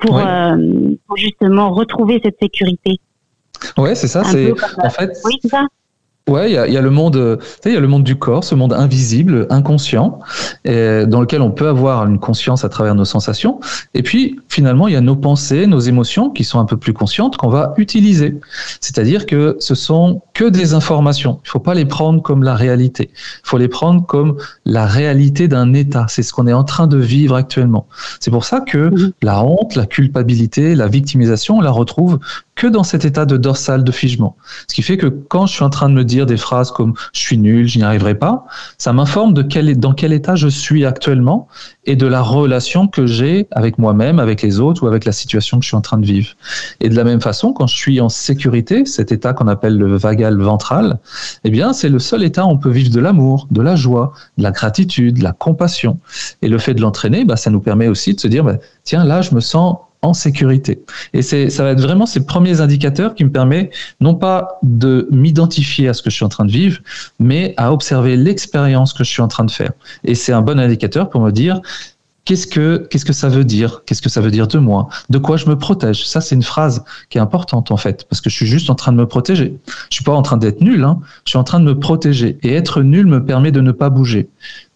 pour, 0.00 0.18
euh, 0.18 0.56
pour 1.06 1.16
justement 1.16 1.70
retrouver 1.70 2.20
cette 2.24 2.38
sécurité. 2.40 2.98
Ouais, 3.76 3.94
c'est 3.94 4.08
ça. 4.08 4.24
C'est 4.24 4.52
en 4.82 4.90
fait. 4.90 5.18
Oui, 5.24 5.38
c'est 5.42 5.48
ça. 5.48 5.66
Ouais, 6.30 6.48
il 6.48 6.54
y 6.54 6.58
a, 6.58 6.68
y 6.68 6.76
a, 6.76 6.80
le 6.80 6.90
monde, 6.90 7.40
il 7.66 7.72
y 7.72 7.76
a 7.76 7.80
le 7.80 7.88
monde 7.88 8.04
du 8.04 8.16
corps, 8.16 8.44
ce 8.44 8.54
monde 8.54 8.72
invisible, 8.72 9.48
inconscient, 9.50 10.20
et 10.64 11.04
dans 11.06 11.20
lequel 11.20 11.42
on 11.42 11.50
peut 11.50 11.66
avoir 11.66 12.06
une 12.06 12.20
conscience 12.20 12.64
à 12.64 12.68
travers 12.68 12.94
nos 12.94 13.04
sensations. 13.04 13.58
Et 13.94 14.04
puis, 14.04 14.38
finalement, 14.48 14.86
il 14.86 14.94
y 14.94 14.96
a 14.96 15.00
nos 15.00 15.16
pensées, 15.16 15.66
nos 15.66 15.80
émotions 15.80 16.30
qui 16.30 16.44
sont 16.44 16.60
un 16.60 16.66
peu 16.66 16.76
plus 16.76 16.92
conscientes 16.92 17.36
qu'on 17.36 17.48
va 17.48 17.74
utiliser. 17.78 18.38
C'est-à-dire 18.80 19.26
que 19.26 19.56
ce 19.58 19.74
sont 19.74 20.22
que 20.32 20.44
des 20.44 20.72
informations. 20.72 21.40
Il 21.44 21.48
faut 21.48 21.58
pas 21.58 21.74
les 21.74 21.84
prendre 21.84 22.22
comme 22.22 22.44
la 22.44 22.54
réalité. 22.54 23.10
Il 23.12 23.48
faut 23.48 23.58
les 23.58 23.68
prendre 23.68 24.06
comme 24.06 24.36
la 24.64 24.86
réalité 24.86 25.48
d'un 25.48 25.72
état. 25.72 26.06
C'est 26.08 26.22
ce 26.22 26.32
qu'on 26.32 26.46
est 26.46 26.52
en 26.52 26.64
train 26.64 26.86
de 26.86 26.96
vivre 26.96 27.34
actuellement. 27.34 27.86
C'est 28.20 28.30
pour 28.30 28.44
ça 28.44 28.60
que 28.60 28.90
mhm. 28.90 29.12
la 29.22 29.44
honte, 29.44 29.74
la 29.74 29.86
culpabilité, 29.86 30.74
la 30.74 30.86
victimisation, 30.86 31.58
on 31.58 31.60
la 31.60 31.72
retrouve 31.72 32.20
que 32.60 32.66
dans 32.66 32.84
cet 32.84 33.06
état 33.06 33.24
de 33.24 33.38
dorsal 33.38 33.84
de 33.84 33.90
figement. 33.90 34.36
Ce 34.68 34.74
qui 34.74 34.82
fait 34.82 34.98
que 34.98 35.06
quand 35.06 35.46
je 35.46 35.54
suis 35.54 35.64
en 35.64 35.70
train 35.70 35.88
de 35.88 35.94
me 35.94 36.04
dire 36.04 36.26
des 36.26 36.36
phrases 36.36 36.70
comme 36.70 36.92
je 37.14 37.20
suis 37.20 37.38
nul, 37.38 37.66
je 37.66 37.78
n'y 37.78 37.84
arriverai 37.84 38.14
pas, 38.14 38.44
ça 38.76 38.92
m'informe 38.92 39.32
de 39.32 39.40
quel, 39.40 39.78
dans 39.78 39.94
quel 39.94 40.12
état 40.12 40.36
je 40.36 40.46
suis 40.46 40.84
actuellement 40.84 41.48
et 41.86 41.96
de 41.96 42.06
la 42.06 42.20
relation 42.20 42.86
que 42.86 43.06
j'ai 43.06 43.48
avec 43.50 43.78
moi-même, 43.78 44.18
avec 44.18 44.42
les 44.42 44.60
autres 44.60 44.82
ou 44.82 44.88
avec 44.88 45.06
la 45.06 45.12
situation 45.12 45.58
que 45.58 45.64
je 45.64 45.68
suis 45.68 45.76
en 45.76 45.80
train 45.80 45.96
de 45.96 46.04
vivre. 46.04 46.34
Et 46.80 46.90
de 46.90 46.94
la 46.94 47.04
même 47.04 47.22
façon, 47.22 47.54
quand 47.54 47.66
je 47.66 47.76
suis 47.76 47.98
en 47.98 48.10
sécurité, 48.10 48.84
cet 48.84 49.10
état 49.10 49.32
qu'on 49.32 49.48
appelle 49.48 49.78
le 49.78 49.96
vagal 49.96 50.38
ventral, 50.38 50.98
eh 51.44 51.50
bien, 51.50 51.72
c'est 51.72 51.88
le 51.88 51.98
seul 51.98 52.22
état 52.22 52.44
où 52.44 52.50
on 52.50 52.58
peut 52.58 52.68
vivre 52.68 52.90
de 52.90 53.00
l'amour, 53.00 53.48
de 53.50 53.62
la 53.62 53.74
joie, 53.74 54.12
de 54.36 54.42
la 54.42 54.50
gratitude, 54.50 55.16
de 55.16 55.24
la 55.24 55.32
compassion. 55.32 55.98
Et 56.42 56.48
le 56.48 56.58
fait 56.58 56.74
de 56.74 56.82
l'entraîner, 56.82 57.24
bah, 57.24 57.36
ça 57.36 57.48
nous 57.48 57.60
permet 57.60 57.88
aussi 57.88 58.14
de 58.14 58.20
se 58.20 58.28
dire, 58.28 58.44
bah, 58.44 58.56
tiens, 58.84 59.04
là, 59.04 59.22
je 59.22 59.34
me 59.34 59.40
sens 59.40 59.78
en 60.02 60.14
sécurité. 60.14 60.82
Et 61.12 61.22
c'est, 61.22 61.50
ça 61.50 61.62
va 61.62 61.70
être 61.70 61.80
vraiment 61.80 62.06
ces 62.06 62.24
premiers 62.24 62.60
indicateurs 62.60 63.14
qui 63.14 63.24
me 63.24 63.30
permettent 63.30 63.72
non 64.00 64.14
pas 64.14 64.58
de 64.62 65.08
m'identifier 65.10 65.88
à 65.88 65.94
ce 65.94 66.02
que 66.02 66.10
je 66.10 66.16
suis 66.16 66.24
en 66.24 66.30
train 66.30 66.44
de 66.44 66.52
vivre, 66.52 66.80
mais 67.18 67.54
à 67.56 67.72
observer 67.72 68.16
l'expérience 68.16 68.92
que 68.92 69.04
je 69.04 69.10
suis 69.10 69.22
en 69.22 69.28
train 69.28 69.44
de 69.44 69.50
faire. 69.50 69.72
Et 70.04 70.14
c'est 70.14 70.32
un 70.32 70.42
bon 70.42 70.58
indicateur 70.58 71.10
pour 71.10 71.20
me 71.20 71.30
dire 71.30 71.60
qu'est-ce 72.24 72.46
que 72.46 72.86
qu'est-ce 72.88 73.04
que 73.04 73.12
ça 73.12 73.28
veut 73.28 73.44
dire? 73.44 73.82
Qu'est-ce 73.84 74.02
que 74.02 74.08
ça 74.08 74.20
veut 74.20 74.30
dire 74.30 74.46
de 74.46 74.58
moi? 74.58 74.88
De 75.08 75.18
quoi 75.18 75.36
je 75.36 75.46
me 75.46 75.58
protège? 75.58 76.06
Ça, 76.06 76.20
c'est 76.20 76.34
une 76.34 76.42
phrase 76.42 76.84
qui 77.08 77.18
est 77.18 77.20
importante 77.20 77.70
en 77.70 77.76
fait, 77.76 78.06
parce 78.08 78.20
que 78.20 78.30
je 78.30 78.36
suis 78.36 78.46
juste 78.46 78.70
en 78.70 78.74
train 78.74 78.92
de 78.92 78.96
me 78.96 79.06
protéger. 79.06 79.58
Je 79.90 79.96
suis 79.96 80.04
pas 80.04 80.12
en 80.12 80.22
train 80.22 80.36
d'être 80.36 80.60
nul, 80.60 80.84
hein. 80.84 81.00
je 81.24 81.30
suis 81.30 81.38
en 81.38 81.44
train 81.44 81.60
de 81.60 81.64
me 81.64 81.78
protéger. 81.78 82.38
Et 82.42 82.54
être 82.54 82.82
nul 82.82 83.06
me 83.06 83.24
permet 83.24 83.52
de 83.52 83.60
ne 83.60 83.72
pas 83.72 83.90
bouger. 83.90 84.28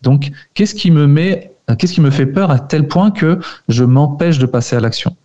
Donc, 0.02 0.32
qu'est-ce 0.54 0.74
qui 0.74 0.90
me 0.90 1.06
met 1.06 1.53
Qu'est-ce 1.78 1.94
qui 1.94 2.02
me 2.02 2.10
fait 2.10 2.26
peur 2.26 2.50
à 2.50 2.58
tel 2.58 2.88
point 2.88 3.10
que 3.10 3.38
je 3.68 3.84
m'empêche 3.84 4.38
de 4.38 4.46
passer 4.46 4.76
à 4.76 4.80
l'action? 4.80 5.16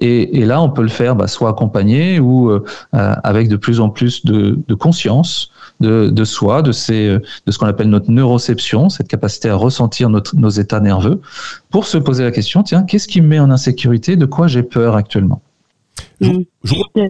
Et, 0.00 0.44
là, 0.44 0.62
on 0.62 0.70
peut 0.70 0.82
le 0.82 0.88
faire 0.88 1.16
bah, 1.16 1.26
soit 1.26 1.50
accompagné 1.50 2.20
ou 2.20 2.50
euh, 2.50 2.64
avec 2.92 3.48
de 3.48 3.56
plus 3.56 3.80
en 3.80 3.90
plus 3.90 4.24
de, 4.24 4.74
conscience 4.74 5.50
de, 5.80 6.24
soi, 6.24 6.62
de, 6.62 6.72
ces, 6.72 7.18
de 7.46 7.52
ce 7.52 7.58
qu'on 7.58 7.66
appelle 7.66 7.88
notre 7.88 8.10
neuroception, 8.10 8.88
cette 8.88 9.08
capacité 9.08 9.48
à 9.48 9.56
ressentir 9.56 10.08
notre, 10.08 10.36
nos 10.36 10.48
états 10.48 10.80
nerveux, 10.80 11.20
pour 11.70 11.86
se 11.86 11.98
poser 11.98 12.24
la 12.24 12.30
question, 12.30 12.62
tiens, 12.62 12.84
qu'est-ce 12.84 13.08
qui 13.08 13.20
me 13.20 13.28
met 13.28 13.40
en 13.40 13.50
insécurité? 13.50 14.16
De 14.16 14.26
quoi 14.26 14.46
j'ai 14.46 14.62
peur 14.62 14.94
actuellement? 14.94 15.42
Mmh. 16.20 16.42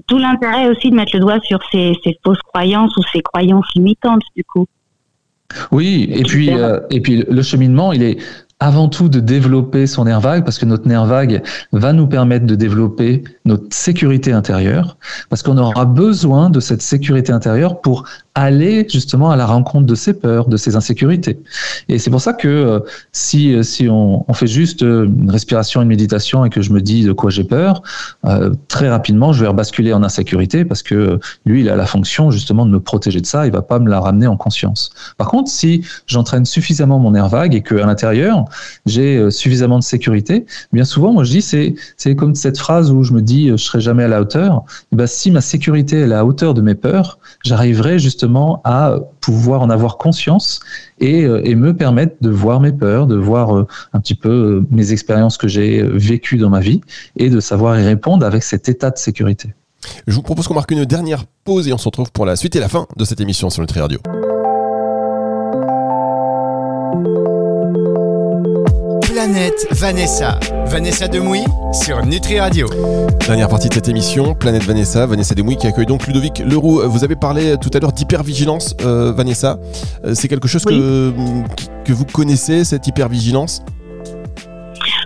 Tout 0.06 0.18
l'intérêt 0.18 0.68
aussi 0.68 0.90
de 0.90 0.94
mettre 0.94 1.12
le 1.14 1.20
doigt 1.20 1.40
sur 1.40 1.58
ces, 1.72 1.94
fausses 2.24 2.42
croyances 2.52 2.96
ou 2.96 3.02
ces 3.12 3.20
croyances 3.20 3.66
limitantes, 3.74 4.22
du 4.36 4.44
coup. 4.44 4.66
Oui, 5.72 6.08
et 6.12 6.22
puis, 6.24 6.50
euh, 6.50 6.80
et 6.90 7.00
puis 7.00 7.24
le 7.28 7.42
cheminement, 7.42 7.92
il 7.92 8.02
est 8.02 8.18
avant 8.60 8.88
tout 8.88 9.08
de 9.08 9.20
développer 9.20 9.86
son 9.86 10.04
nerf 10.04 10.20
vague 10.20 10.44
parce 10.44 10.58
que 10.58 10.66
notre 10.66 10.88
nerf 10.88 11.06
vague 11.06 11.42
va 11.72 11.92
nous 11.92 12.06
permettre 12.06 12.46
de 12.46 12.54
développer 12.54 13.22
notre 13.48 13.74
sécurité 13.74 14.32
intérieure 14.32 14.96
parce 15.30 15.42
qu'on 15.42 15.58
aura 15.58 15.84
besoin 15.84 16.50
de 16.50 16.60
cette 16.60 16.82
sécurité 16.82 17.32
intérieure 17.32 17.80
pour 17.80 18.04
aller 18.38 18.86
justement 18.88 19.30
à 19.30 19.36
la 19.36 19.46
rencontre 19.46 19.86
de 19.86 19.94
ses 19.94 20.14
peurs, 20.14 20.46
de 20.46 20.56
ses 20.56 20.76
insécurités. 20.76 21.40
Et 21.88 21.98
c'est 21.98 22.10
pour 22.10 22.20
ça 22.20 22.32
que 22.32 22.46
euh, 22.48 22.80
si, 23.10 23.52
euh, 23.52 23.62
si 23.62 23.88
on, 23.88 24.24
fait 24.32 24.46
juste 24.46 24.82
euh, 24.82 25.06
une 25.06 25.30
respiration, 25.30 25.82
une 25.82 25.88
méditation 25.88 26.44
et 26.44 26.50
que 26.50 26.62
je 26.62 26.72
me 26.72 26.80
dis 26.80 27.02
de 27.02 27.12
quoi 27.12 27.30
j'ai 27.30 27.44
peur, 27.44 27.82
très 28.68 28.88
rapidement 28.88 29.32
je 29.32 29.40
vais 29.40 29.48
rebasculer 29.48 29.92
en 29.92 30.02
insécurité 30.02 30.64
parce 30.64 30.82
que 30.82 31.18
lui 31.46 31.62
il 31.62 31.68
a 31.68 31.76
la 31.76 31.86
fonction 31.86 32.30
justement 32.30 32.66
de 32.66 32.70
me 32.70 32.80
protéger 32.80 33.20
de 33.20 33.26
ça, 33.26 33.46
il 33.46 33.52
va 33.52 33.62
pas 33.62 33.78
me 33.78 33.88
la 33.88 34.00
ramener 34.00 34.26
en 34.26 34.36
conscience. 34.36 34.90
Par 35.16 35.28
contre, 35.28 35.50
si 35.50 35.82
j'entraîne 36.06 36.44
suffisamment 36.44 36.98
mon 36.98 37.12
nerf 37.12 37.28
vague 37.28 37.54
et 37.54 37.62
qu'à 37.62 37.86
l'intérieur 37.86 38.44
j'ai 38.86 39.30
suffisamment 39.30 39.78
de 39.78 39.84
sécurité, 39.84 40.46
bien 40.72 40.84
souvent 40.84 41.12
moi 41.12 41.24
je 41.24 41.30
dis 41.30 41.42
c'est 41.42 42.14
comme 42.14 42.34
cette 42.34 42.58
phrase 42.58 42.92
où 42.92 43.02
je 43.02 43.12
me 43.12 43.22
dis 43.22 43.37
je 43.46 43.56
serai 43.56 43.80
jamais 43.80 44.04
à 44.04 44.08
la 44.08 44.20
hauteur. 44.20 44.64
Et 44.92 44.96
ben, 44.96 45.06
si 45.06 45.30
ma 45.30 45.40
sécurité 45.40 46.00
est 46.00 46.04
à 46.04 46.06
la 46.06 46.24
hauteur 46.24 46.54
de 46.54 46.62
mes 46.62 46.74
peurs, 46.74 47.18
j'arriverai 47.44 47.98
justement 47.98 48.60
à 48.64 48.96
pouvoir 49.20 49.62
en 49.62 49.70
avoir 49.70 49.96
conscience 49.98 50.60
et, 51.00 51.24
euh, 51.24 51.40
et 51.44 51.54
me 51.54 51.74
permettre 51.76 52.16
de 52.20 52.30
voir 52.30 52.60
mes 52.60 52.72
peurs, 52.72 53.06
de 53.06 53.16
voir 53.16 53.56
euh, 53.56 53.66
un 53.92 54.00
petit 54.00 54.14
peu 54.14 54.28
euh, 54.28 54.66
mes 54.70 54.92
expériences 54.92 55.36
que 55.36 55.48
j'ai 55.48 55.82
vécues 55.82 56.38
dans 56.38 56.50
ma 56.50 56.60
vie 56.60 56.80
et 57.16 57.30
de 57.30 57.40
savoir 57.40 57.78
y 57.78 57.84
répondre 57.84 58.24
avec 58.24 58.42
cet 58.42 58.68
état 58.68 58.90
de 58.90 58.98
sécurité. 58.98 59.54
Je 60.06 60.14
vous 60.14 60.22
propose 60.22 60.48
qu'on 60.48 60.54
marque 60.54 60.70
une 60.70 60.84
dernière 60.84 61.24
pause 61.44 61.68
et 61.68 61.72
on 61.72 61.78
se 61.78 61.84
retrouve 61.84 62.10
pour 62.10 62.26
la 62.26 62.36
suite 62.36 62.56
et 62.56 62.60
la 62.60 62.68
fin 62.68 62.86
de 62.96 63.04
cette 63.04 63.20
émission 63.20 63.48
sur 63.48 63.60
Nutri 63.60 63.80
Radio. 63.80 64.00
Planète 69.30 69.66
Vanessa. 69.72 70.40
Vanessa 70.68 71.06
Demouy 71.06 71.40
sur 71.74 72.02
Nutri 72.06 72.40
Radio. 72.40 72.66
Dernière 73.26 73.50
partie 73.50 73.68
de 73.68 73.74
cette 73.74 73.86
émission, 73.86 74.34
Planète 74.34 74.62
Vanessa. 74.62 75.04
Vanessa 75.04 75.34
Demouy 75.34 75.58
qui 75.58 75.66
accueille 75.66 75.84
donc 75.84 76.06
Ludovic 76.06 76.38
Leroux. 76.38 76.80
Vous 76.88 77.04
avez 77.04 77.14
parlé 77.14 77.56
tout 77.60 77.68
à 77.74 77.78
l'heure 77.78 77.92
d'hypervigilance, 77.92 78.74
euh, 78.80 79.12
Vanessa. 79.12 79.58
Euh, 80.06 80.14
c'est 80.14 80.28
quelque 80.28 80.48
chose 80.48 80.64
que, 80.64 81.12
que 81.84 81.92
vous 81.92 82.06
connaissez, 82.06 82.64
cette 82.64 82.86
hypervigilance? 82.86 83.62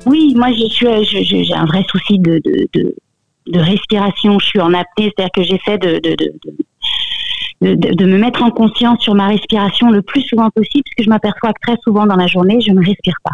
Oui, 0.07 0.35
moi 0.37 0.51
j'ai 0.53 1.55
un 1.57 1.67
vrai 1.67 1.85
souci 1.91 2.21
de, 2.21 2.41
de, 2.45 3.59
respiration. 3.59 4.39
Je 4.39 4.47
suis 4.47 4.61
en 4.61 4.73
apnée, 4.73 5.13
c'est-à-dire 5.17 5.33
que 5.35 5.43
j'essaie 5.43 5.79
de, 5.79 6.01
de, 7.61 8.07
me 8.07 8.19
mettre 8.19 8.45
en 8.45 8.53
conscience 8.53 9.01
sur 9.01 9.17
ma 9.17 9.27
respiration 9.27 9.91
le 9.91 10.01
plus 10.01 10.23
souvent 10.23 10.49
possible, 10.51 10.85
parce 10.85 10.95
que 10.97 11.03
je 11.03 11.09
m'aperçois 11.09 11.53
que 11.53 11.61
très 11.61 11.77
souvent 11.83 12.07
dans 12.07 12.17
la 12.17 12.29
journée, 12.29 12.61
je 12.61 12.71
ne 12.71 12.87
respire 12.87 13.17
pas. 13.25 13.33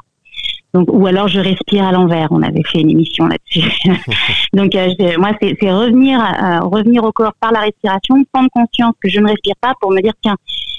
Donc, 0.75 0.89
ou 0.93 1.07
alors 1.07 1.29
je 1.29 1.41
respire 1.41 1.85
à 1.85 1.93
l'envers. 1.93 2.29
On 2.31 2.43
avait 2.43 2.63
fait 2.63 2.81
une 2.81 2.91
émission 2.91 3.27
là-dessus. 3.27 3.71
Donc, 4.53 4.75
euh, 4.75 4.89
moi, 5.19 5.31
c'est 5.41 5.73
revenir, 5.73 6.21
euh, 6.21 6.61
revenir 6.61 7.05
au 7.05 7.13
corps 7.13 7.33
par 7.41 7.53
la 7.53 7.61
respiration, 7.61 8.17
prendre 8.33 8.51
conscience 8.51 8.95
que 9.03 9.09
je 9.09 9.21
ne 9.21 9.29
respire 9.29 9.55
pas 9.61 9.73
pour 9.81 9.93
me 9.93 10.03
dire 10.03 10.13
tiens, 10.23 10.37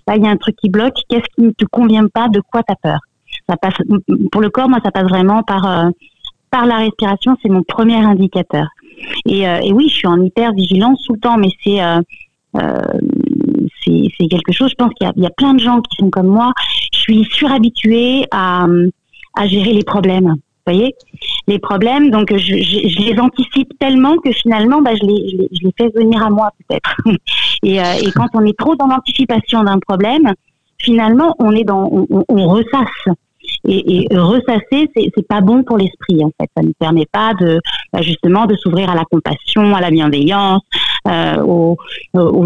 là 0.08 0.16
il 0.16 0.24
y 0.24 0.28
a 0.28 0.30
un 0.30 0.38
truc 0.38 0.56
qui 0.58 0.70
bloque. 0.70 0.96
Qu'est-ce 1.10 1.26
qui 1.36 1.42
ne 1.42 1.52
te 1.52 1.66
convient 1.66 2.08
pas? 2.08 2.28
De 2.28 2.42
quoi 2.42 2.62
tu 2.64 2.72
as 2.72 2.76
peur? 2.76 3.00
Ça 3.48 3.58
passe 3.58 3.76
pour 4.32 4.42
le 4.42 4.50
corps. 4.50 4.70
Moi, 4.70 4.80
ça 4.84 4.92
passe 4.92 5.08
vraiment 5.08 5.42
par 5.42 5.66
euh, 5.66 5.90
par 6.52 6.68
la 6.68 6.78
respiration. 6.78 7.36
C'est 7.42 7.50
mon 7.50 7.64
premier 7.64 7.96
indicateur. 7.96 8.68
Et, 9.26 9.42
et, 9.42 9.72
oui, 9.72 9.88
je 9.88 9.96
suis 9.96 10.08
en 10.08 10.22
hyper 10.22 10.52
vigilance 10.52 11.02
tout 11.08 11.14
le 11.14 11.20
temps, 11.20 11.38
mais 11.38 11.50
c'est 11.64 11.80
c'est 13.86 14.28
quelque 14.28 14.52
chose. 14.52 14.70
Je 14.70 14.76
pense 14.76 14.94
qu'il 14.94 15.10
y, 15.16 15.22
y, 15.22 15.26
a 15.26 15.32
plein 15.32 15.54
de 15.54 15.60
gens 15.60 15.80
qui 15.82 15.96
sont 15.98 16.10
comme 16.10 16.28
moi. 16.28 16.52
Je 16.94 17.00
suis 17.00 17.24
surhabituée 17.24 18.26
à 18.32 18.66
à 19.40 19.48
gérer 19.48 19.74
les 19.74 19.84
problèmes. 19.84 20.28
Vous 20.28 20.74
voyez? 20.74 20.94
Les 21.48 21.58
problèmes, 21.58 22.12
donc 22.12 22.36
je, 22.36 22.54
les 22.54 23.20
anticipe 23.20 23.72
tellement 23.80 24.18
que 24.18 24.32
finalement, 24.32 24.82
bah, 24.82 24.92
je, 25.02 25.06
les, 25.06 25.50
je, 25.52 25.66
les, 25.66 25.74
fais 25.78 25.90
venir 25.96 26.22
à 26.22 26.30
moi 26.30 26.52
peut-être. 26.60 26.96
et, 27.64 27.82
euh, 27.82 27.94
et, 28.04 28.12
quand 28.12 28.28
on 28.34 28.46
est 28.46 28.58
trop 28.58 28.76
dans 28.76 28.88
l'anticipation 28.88 29.64
d'un 29.64 29.80
problème, 29.80 30.34
finalement, 30.78 31.36
on 31.40 31.52
est 31.54 31.64
dans, 31.64 31.90
on, 32.10 32.48
ressasse. 32.50 33.16
Et, 33.68 34.06
et 34.14 34.18
ressasser, 34.18 34.90
c'est 34.96 35.28
pas 35.28 35.42
bon 35.42 35.64
pour 35.64 35.78
l'esprit 35.78 36.24
en 36.24 36.32
fait. 36.40 36.50
Ça 36.56 36.62
ne 36.62 36.72
permet 36.78 37.08
pas 37.12 37.34
de 37.34 37.60
bah, 37.92 38.02
justement 38.02 38.46
de 38.46 38.56
s'ouvrir 38.56 38.90
à 38.90 38.96
la 38.96 39.06
compassion, 39.06 39.76
à 39.76 39.82
la 39.82 39.90
bienveillance, 39.90 40.62
euh, 41.08 41.42
au, 41.42 41.78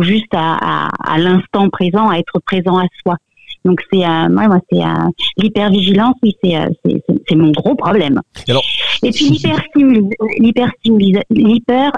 juste 0.02 0.34
à 0.34 1.18
l'instant 1.18 1.70
présent, 1.70 2.10
à 2.10 2.18
être 2.18 2.40
présent 2.46 2.78
à 2.78 2.86
soi. 3.02 3.18
Donc 3.66 3.82
c'est 3.92 4.06
euh, 4.06 4.30
moi 4.30 4.60
c'est 4.72 4.82
euh, 4.82 5.10
l'hypervigilance, 5.38 6.16
oui 6.22 6.36
c'est 6.44 6.58
euh, 6.58 6.68
c'est 7.28 7.36
mon 7.36 7.52
gros 7.52 7.76
problème. 7.76 8.22
Et, 9.04 9.12
puis 9.12 9.30
l'hyper 9.30 10.72
l'hyper 10.86 11.22
l'hyper 11.30 11.92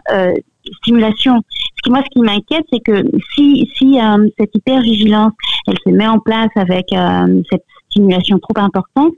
stimulation. 0.82 1.41
Ce 1.49 1.82
qui 1.84 1.89
moi 1.89 2.01
ce 2.04 2.10
qui 2.12 2.19
m'inquiète 2.21 2.65
c'est 2.71 2.82
que 2.82 3.04
si 3.34 3.69
si 3.75 3.97
cette 4.38 4.54
hypervigilance 4.56 5.34
elle 5.67 5.78
se 5.84 5.89
met 5.89 6.08
en 6.08 6.19
place 6.19 6.49
avec 6.56 6.88
cette 7.49 7.65
stimulation 7.89 8.39
trop 8.39 8.62
importante, 8.62 9.13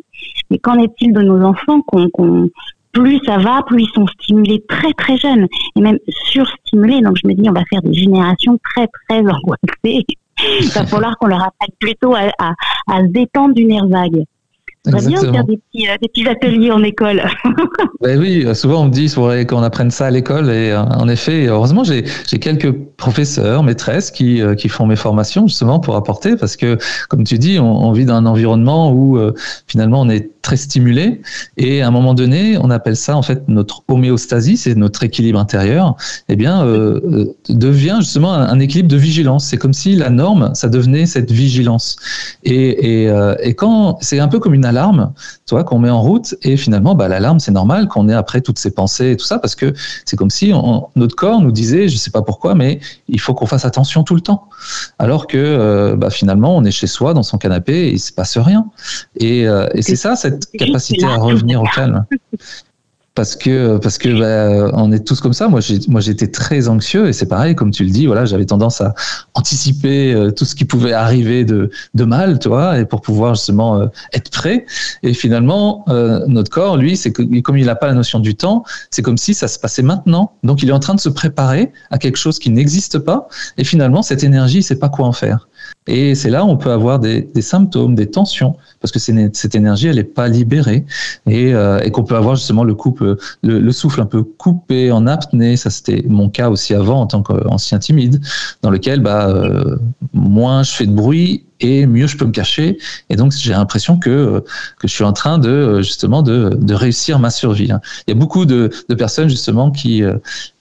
mais 0.49 0.57
qu'en 0.57 0.77
est-il 0.79 1.13
de 1.13 1.21
nos 1.21 1.41
enfants 1.45 1.81
qu'on 1.81 2.49
plus 2.93 3.19
ça 3.25 3.37
va, 3.37 3.61
plus 3.67 3.83
ils 3.83 3.93
sont 3.93 4.07
stimulés 4.07 4.63
très 4.67 4.91
très 4.93 5.17
jeunes 5.17 5.47
et 5.75 5.81
même 5.81 5.99
surstimulés. 6.09 7.01
Donc 7.01 7.17
je 7.21 7.27
me 7.27 7.33
dis 7.33 7.49
on 7.49 7.53
va 7.53 7.63
faire 7.69 7.81
des 7.81 7.93
générations 7.93 8.57
très 8.63 8.87
très 9.07 9.19
angoissées. 9.29 10.05
Il 10.61 10.69
va 10.69 10.85
falloir 10.85 11.17
qu'on 11.17 11.27
leur 11.27 11.41
apprenne 11.41 11.75
plutôt 11.79 12.15
à, 12.15 12.31
à, 12.39 12.53
à 12.91 13.01
se 13.01 13.07
détendre 13.07 13.53
du 13.53 13.65
nerf 13.65 13.87
vague. 13.87 14.23
va 14.85 14.99
bien 15.01 15.19
faire 15.19 15.43
des 15.43 15.57
petits, 15.57 15.89
euh, 15.89 15.97
des 16.01 16.07
petits, 16.07 16.27
ateliers 16.27 16.71
en 16.71 16.83
école. 16.83 17.23
ben 18.01 18.19
oui, 18.19 18.45
souvent 18.55 18.81
on 18.81 18.85
me 18.85 18.91
dit 18.91 19.01
qu'il 19.01 19.09
faudrait 19.11 19.45
qu'on 19.45 19.63
apprenne 19.63 19.91
ça 19.91 20.07
à 20.07 20.11
l'école. 20.11 20.49
Et 20.49 20.71
euh, 20.71 20.81
en 20.81 21.07
effet, 21.09 21.47
heureusement, 21.47 21.83
j'ai 21.83 22.03
quelques 22.39 22.71
professeurs, 22.97 23.63
maîtresses 23.63 24.11
qui, 24.11 24.41
euh, 24.41 24.55
qui 24.55 24.69
font 24.69 24.85
mes 24.85 24.95
formations 24.95 25.47
justement 25.47 25.79
pour 25.79 25.95
apporter. 25.95 26.35
Parce 26.35 26.55
que, 26.55 26.77
comme 27.09 27.23
tu 27.23 27.37
dis, 27.37 27.59
on, 27.59 27.85
on 27.85 27.91
vit 27.91 28.05
dans 28.05 28.15
un 28.15 28.25
environnement 28.25 28.91
où 28.91 29.19
finalement 29.67 30.01
on 30.01 30.09
est 30.09 30.36
très 30.47 30.55
stimulé. 30.55 31.21
Et 31.57 31.81
à 31.81 31.87
un 31.89 31.91
moment 31.91 32.13
donné, 32.13 32.57
on 32.57 32.69
appelle 32.69 32.95
ça 32.95 33.17
en 33.17 33.21
fait 33.21 33.49
notre 33.49 33.83
homéostasie, 33.89 34.55
c'est 34.55 34.75
notre 34.75 35.03
équilibre 35.03 35.39
intérieur. 35.39 35.97
Eh 36.29 36.37
bien, 36.37 36.63
euh, 36.63 37.01
euh, 37.03 37.35
devient 37.49 37.97
justement 37.99 38.31
un, 38.33 38.59
équilibre 38.59 38.87
de 38.87 38.95
vigilance. 38.95 39.45
C'est 39.45 39.57
comme 39.57 39.73
si 39.73 39.97
la 39.97 40.09
norme, 40.09 40.51
ça 40.53 40.69
devenait 40.69 41.05
cette 41.05 41.31
vigilance. 41.31 41.97
Et, 42.45 43.01
et, 43.03 43.09
euh, 43.09 43.35
et 43.41 43.55
quand 43.55 43.97
c'est 43.99 44.19
un 44.19 44.29
peu 44.29 44.39
comme 44.39 44.53
une 44.53 44.63
alarme, 44.63 45.11
tu 45.45 45.53
vois, 45.53 45.65
qu'on 45.65 45.79
met 45.79 45.89
en 45.89 46.01
route. 46.01 46.33
Et 46.43 46.55
finalement, 46.55 46.95
bah, 46.95 47.09
l'alarme, 47.09 47.41
c'est 47.41 47.51
normal 47.51 47.89
qu'on 47.89 48.07
ait 48.07 48.13
après 48.13 48.39
toutes 48.39 48.57
ces 48.57 48.71
pensées 48.71 49.11
et 49.11 49.17
tout 49.17 49.25
ça, 49.25 49.39
parce 49.39 49.55
que 49.55 49.73
c'est 50.05 50.15
comme 50.15 50.29
si 50.29 50.53
notre 50.95 51.15
corps 51.17 51.41
nous 51.41 51.51
disait, 51.51 51.89
je 51.89 51.97
sais 51.97 52.11
pas 52.11 52.21
pourquoi, 52.21 52.55
mais 52.55 52.79
il 53.09 53.19
faut 53.19 53.33
qu'on 53.33 53.47
fasse 53.47 53.65
attention 53.65 54.03
tout 54.03 54.15
le 54.15 54.21
temps. 54.21 54.47
Alors 54.97 55.27
que 55.27 55.93
bah, 55.95 56.09
finalement, 56.09 56.55
on 56.55 56.63
est 56.63 56.71
chez 56.71 56.87
soi 56.87 57.13
dans 57.13 57.23
son 57.23 57.37
canapé 57.37 57.73
et 57.87 57.91
il 57.91 57.99
se 57.99 58.13
passe 58.13 58.37
rien. 58.37 58.67
Et, 59.17 59.41
et 59.41 59.81
c'est 59.81 59.97
ça, 59.97 60.15
cette 60.15 60.36
capacité 60.57 61.05
à 61.05 61.17
revenir 61.17 61.61
au 61.61 61.65
calme. 61.65 62.05
parce 63.17 63.35
que 63.35 63.77
parce 63.77 63.97
que 63.97 64.09
bah, 64.19 64.71
on 64.75 64.91
est 64.91 64.99
tous 64.99 65.19
comme 65.21 65.33
ça. 65.33 65.47
Moi, 65.47 65.59
j'étais 66.01 66.27
très 66.27 66.67
anxieux 66.67 67.07
et 67.07 67.13
c'est 67.13 67.25
pareil, 67.25 67.55
comme 67.55 67.71
tu 67.71 67.83
le 67.83 67.89
dis. 67.89 68.05
Voilà, 68.05 68.25
j'avais 68.25 68.45
tendance 68.45 68.79
à 68.79 68.93
anticiper 69.33 70.13
euh, 70.13 70.29
tout 70.29 70.45
ce 70.45 70.53
qui 70.53 70.65
pouvait 70.65 70.93
arriver 70.93 71.43
de 71.43 71.71
de 71.95 72.03
mal, 72.03 72.37
tu 72.37 72.47
vois, 72.47 72.77
et 72.77 72.85
pour 72.85 73.01
pouvoir 73.01 73.33
justement 73.33 73.81
euh, 73.81 73.87
être 74.13 74.29
prêt. 74.29 74.67
Et 75.01 75.15
finalement, 75.15 75.83
euh, 75.89 76.23
notre 76.27 76.51
corps, 76.51 76.77
lui, 76.77 76.95
c'est 76.95 77.11
comme 77.11 77.57
il 77.57 77.65
n'a 77.65 77.75
pas 77.75 77.87
la 77.87 77.95
notion 77.95 78.19
du 78.19 78.35
temps, 78.35 78.63
c'est 78.91 79.01
comme 79.01 79.17
si 79.17 79.33
ça 79.33 79.47
se 79.47 79.57
passait 79.57 79.81
maintenant. 79.81 80.33
Donc, 80.43 80.61
il 80.61 80.69
est 80.69 80.73
en 80.73 80.79
train 80.79 80.93
de 80.93 80.99
se 80.99 81.09
préparer 81.09 81.71
à 81.89 81.97
quelque 81.97 82.17
chose 82.17 82.37
qui 82.37 82.51
n'existe 82.51 82.99
pas. 82.99 83.27
Et 83.57 83.63
finalement, 83.63 84.03
cette 84.03 84.23
énergie, 84.23 84.59
il 84.59 84.63
sait 84.63 84.77
pas 84.77 84.89
quoi 84.89 85.07
en 85.07 85.11
faire. 85.11 85.47
Et 85.87 86.15
c'est 86.15 86.29
là 86.29 86.43
où 86.43 86.49
on 86.49 86.57
peut 86.57 86.71
avoir 86.71 86.99
des, 86.99 87.21
des, 87.21 87.41
symptômes, 87.41 87.95
des 87.95 88.07
tensions, 88.07 88.55
parce 88.81 88.91
que 88.91 88.99
cette 88.99 89.55
énergie, 89.55 89.87
elle 89.87 89.95
n'est 89.95 90.03
pas 90.03 90.27
libérée, 90.27 90.85
et, 91.25 91.53
euh, 91.53 91.79
et 91.79 91.91
qu'on 91.91 92.03
peut 92.03 92.15
avoir 92.15 92.35
justement 92.35 92.63
le, 92.63 92.75
le, 93.43 93.59
le, 93.59 93.71
souffle 93.71 94.01
un 94.01 94.05
peu 94.05 94.23
coupé 94.23 94.91
en 94.91 95.07
apnée. 95.07 95.57
Ça, 95.57 95.69
c'était 95.69 96.03
mon 96.07 96.29
cas 96.29 96.49
aussi 96.49 96.73
avant 96.73 97.01
en 97.01 97.07
tant 97.07 97.23
qu'ancien 97.23 97.79
timide, 97.79 98.21
dans 98.61 98.69
lequel 98.69 98.99
bah, 99.01 99.29
euh, 99.29 99.77
moins 100.13 100.63
je 100.63 100.71
fais 100.71 100.85
de 100.85 100.91
bruit 100.91 101.46
et 101.59 101.85
mieux 101.85 102.07
je 102.07 102.17
peux 102.17 102.25
me 102.25 102.31
cacher. 102.31 102.77
Et 103.09 103.15
donc 103.15 103.31
j'ai 103.31 103.51
l'impression 103.51 103.97
que 103.97 104.43
que 104.79 104.87
je 104.87 104.93
suis 104.93 105.03
en 105.03 105.13
train 105.13 105.37
de 105.37 105.81
justement 105.81 106.21
de, 106.21 106.57
de 106.59 106.73
réussir 106.73 107.19
ma 107.19 107.29
survie. 107.29 107.71
Hein. 107.71 107.81
Il 108.07 108.11
y 108.11 108.17
a 108.17 108.19
beaucoup 108.19 108.45
de, 108.45 108.69
de 108.89 108.95
personnes 108.95 109.29
justement 109.29 109.71
qui 109.71 110.03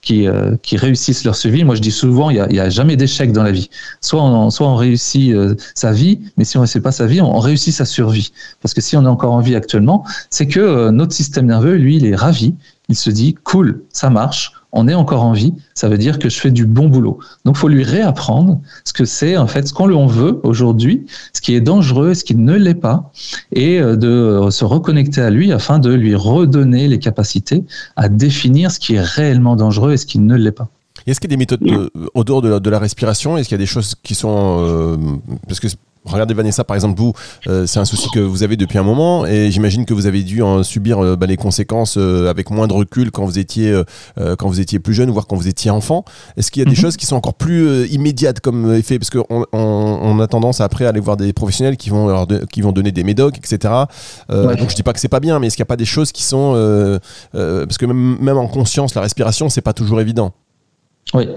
qui, 0.01 0.27
qui 0.61 0.77
réussissent 0.77 1.23
leur 1.25 1.35
survie. 1.35 1.63
Moi 1.63 1.75
je 1.75 1.81
dis 1.81 1.91
souvent 1.91 2.29
il 2.29 2.37
y 2.37 2.39
a, 2.39 2.51
y 2.51 2.59
a 2.59 2.69
jamais 2.69 2.95
d'échec 2.95 3.31
dans 3.31 3.43
la 3.43 3.51
vie. 3.51 3.69
Soit 4.01 4.23
on 4.23 4.49
soit 4.49 4.67
on 4.67 4.75
réussit 4.75 5.33
sa 5.75 5.91
vie, 5.91 6.19
mais 6.37 6.43
si 6.43 6.57
on 6.57 6.61
ne 6.61 6.65
réussit 6.65 6.81
pas 6.81 6.91
sa 6.91 7.05
vie, 7.05 7.21
on 7.21 7.39
réussit 7.39 7.73
sa 7.73 7.85
survie. 7.85 8.31
Parce 8.61 8.73
que 8.73 8.81
si 8.81 8.95
on 8.95 9.03
est 9.03 9.07
encore 9.07 9.33
en 9.33 9.41
vie 9.41 9.55
actuellement, 9.55 10.05
c'est 10.29 10.47
que 10.47 10.89
notre 10.89 11.13
système 11.13 11.45
nerveux 11.47 11.75
lui 11.75 11.97
il 11.97 12.05
est 12.05 12.15
ravi. 12.15 12.55
Il 12.89 12.95
se 12.95 13.09
dit 13.09 13.35
cool, 13.43 13.83
ça 13.91 14.09
marche 14.09 14.53
on 14.71 14.87
est 14.87 14.93
encore 14.93 15.23
en 15.23 15.33
vie, 15.33 15.53
ça 15.73 15.87
veut 15.87 15.97
dire 15.97 16.19
que 16.19 16.29
je 16.29 16.39
fais 16.39 16.51
du 16.51 16.65
bon 16.65 16.87
boulot. 16.87 17.19
Donc, 17.45 17.55
il 17.55 17.59
faut 17.59 17.67
lui 17.67 17.83
réapprendre 17.83 18.59
ce 18.83 18.93
que 18.93 19.05
c'est, 19.05 19.37
en 19.37 19.47
fait, 19.47 19.67
ce 19.67 19.73
qu'on 19.73 20.07
veut 20.07 20.39
aujourd'hui, 20.43 21.05
ce 21.33 21.41
qui 21.41 21.55
est 21.55 21.61
dangereux, 21.61 22.13
ce 22.13 22.23
qui 22.23 22.35
ne 22.35 22.55
l'est 22.55 22.73
pas, 22.73 23.11
et 23.51 23.79
euh, 23.79 23.95
de 23.95 24.49
se 24.49 24.65
reconnecter 24.65 25.21
à 25.21 25.29
lui 25.29 25.51
afin 25.51 25.79
de 25.79 25.93
lui 25.93 26.15
redonner 26.15 26.87
les 26.87 26.99
capacités 26.99 27.63
à 27.95 28.09
définir 28.09 28.71
ce 28.71 28.79
qui 28.79 28.95
est 28.95 29.01
réellement 29.01 29.55
dangereux 29.55 29.93
et 29.93 29.97
ce 29.97 30.05
qui 30.05 30.19
ne 30.19 30.35
l'est 30.35 30.51
pas. 30.51 30.69
Est-ce 31.05 31.21
qu'il 31.21 31.29
y 31.31 31.33
a 31.33 31.35
des 31.35 31.39
méthodes 31.39 31.61
de, 31.61 31.89
au 32.13 32.23
dehors 32.25 32.41
de 32.41 32.49
la, 32.49 32.59
de 32.59 32.69
la 32.69 32.79
respiration 32.79 33.37
Est-ce 33.37 33.47
qu'il 33.47 33.55
y 33.55 33.61
a 33.61 33.63
des 33.63 33.65
choses 33.65 33.95
qui 34.03 34.13
sont... 34.13 34.57
Euh, 34.59 34.97
parce 35.47 35.61
que 35.61 35.67
Regardez 36.07 36.33
Vanessa, 36.33 36.63
par 36.63 36.75
exemple, 36.75 36.99
vous, 36.99 37.13
euh, 37.47 37.65
c'est 37.65 37.79
un 37.79 37.85
souci 37.85 38.09
que 38.11 38.19
vous 38.19 38.43
avez 38.43 38.57
depuis 38.57 38.77
un 38.77 38.83
moment 38.83 39.25
et 39.25 39.51
j'imagine 39.51 39.85
que 39.85 39.93
vous 39.93 40.05
avez 40.05 40.23
dû 40.23 40.41
en 40.41 40.63
subir 40.63 41.03
euh, 41.03 41.15
bah, 41.15 41.25
les 41.25 41.37
conséquences 41.37 41.97
euh, 41.97 42.29
avec 42.29 42.49
moins 42.49 42.67
de 42.67 42.73
recul 42.73 43.11
quand 43.11 43.25
vous 43.25 43.39
étiez 43.39 43.57
quand 44.39 44.47
vous 44.47 44.59
étiez 44.59 44.79
plus 44.79 44.93
jeune, 44.93 45.09
voire 45.09 45.27
quand 45.27 45.35
vous 45.35 45.47
étiez 45.47 45.71
enfant. 45.71 46.03
Est-ce 46.37 46.51
qu'il 46.51 46.61
y 46.61 46.65
a 46.65 46.65
des 46.65 46.71
mhm. 46.71 46.77
choses 46.77 46.97
qui 46.97 47.05
sont 47.05 47.15
encore 47.15 47.33
plus 47.33 47.87
immédiates 47.87 48.39
comme 48.39 48.73
effet? 48.73 48.99
Parce 48.99 49.09
qu'on 49.09 49.45
on, 49.51 50.19
a 50.19 50.27
tendance 50.27 50.61
après 50.61 50.85
à 50.85 50.89
aller 50.89 50.99
voir 50.99 51.17
des 51.17 51.33
professionnels 51.33 51.77
qui 51.77 51.89
vont, 51.89 52.25
qui 52.51 52.61
vont 52.61 52.71
donner 52.71 52.91
des 52.91 53.03
médocs, 53.03 53.37
etc. 53.37 53.73
Donc 54.29 54.69
je 54.69 54.75
dis 54.75 54.83
pas 54.83 54.93
que 54.93 54.99
c'est 54.99 55.07
pas 55.07 55.19
bien, 55.19 55.39
mais 55.39 55.47
est-ce 55.47 55.55
qu'il 55.55 55.63
n'y 55.63 55.67
a 55.67 55.73
pas 55.73 55.77
des 55.77 55.85
choses 55.85 56.11
qui 56.11 56.23
sont 56.23 56.99
parce 57.33 57.77
que 57.77 57.85
même, 57.85 58.17
même 58.19 58.37
en 58.37 58.47
conscience, 58.47 58.95
la 58.95 59.01
respiration, 59.01 59.49
c'est 59.49 59.61
pas 59.61 59.73
toujours 59.73 60.01
évident. 60.01 60.33
Oui, 61.13 61.27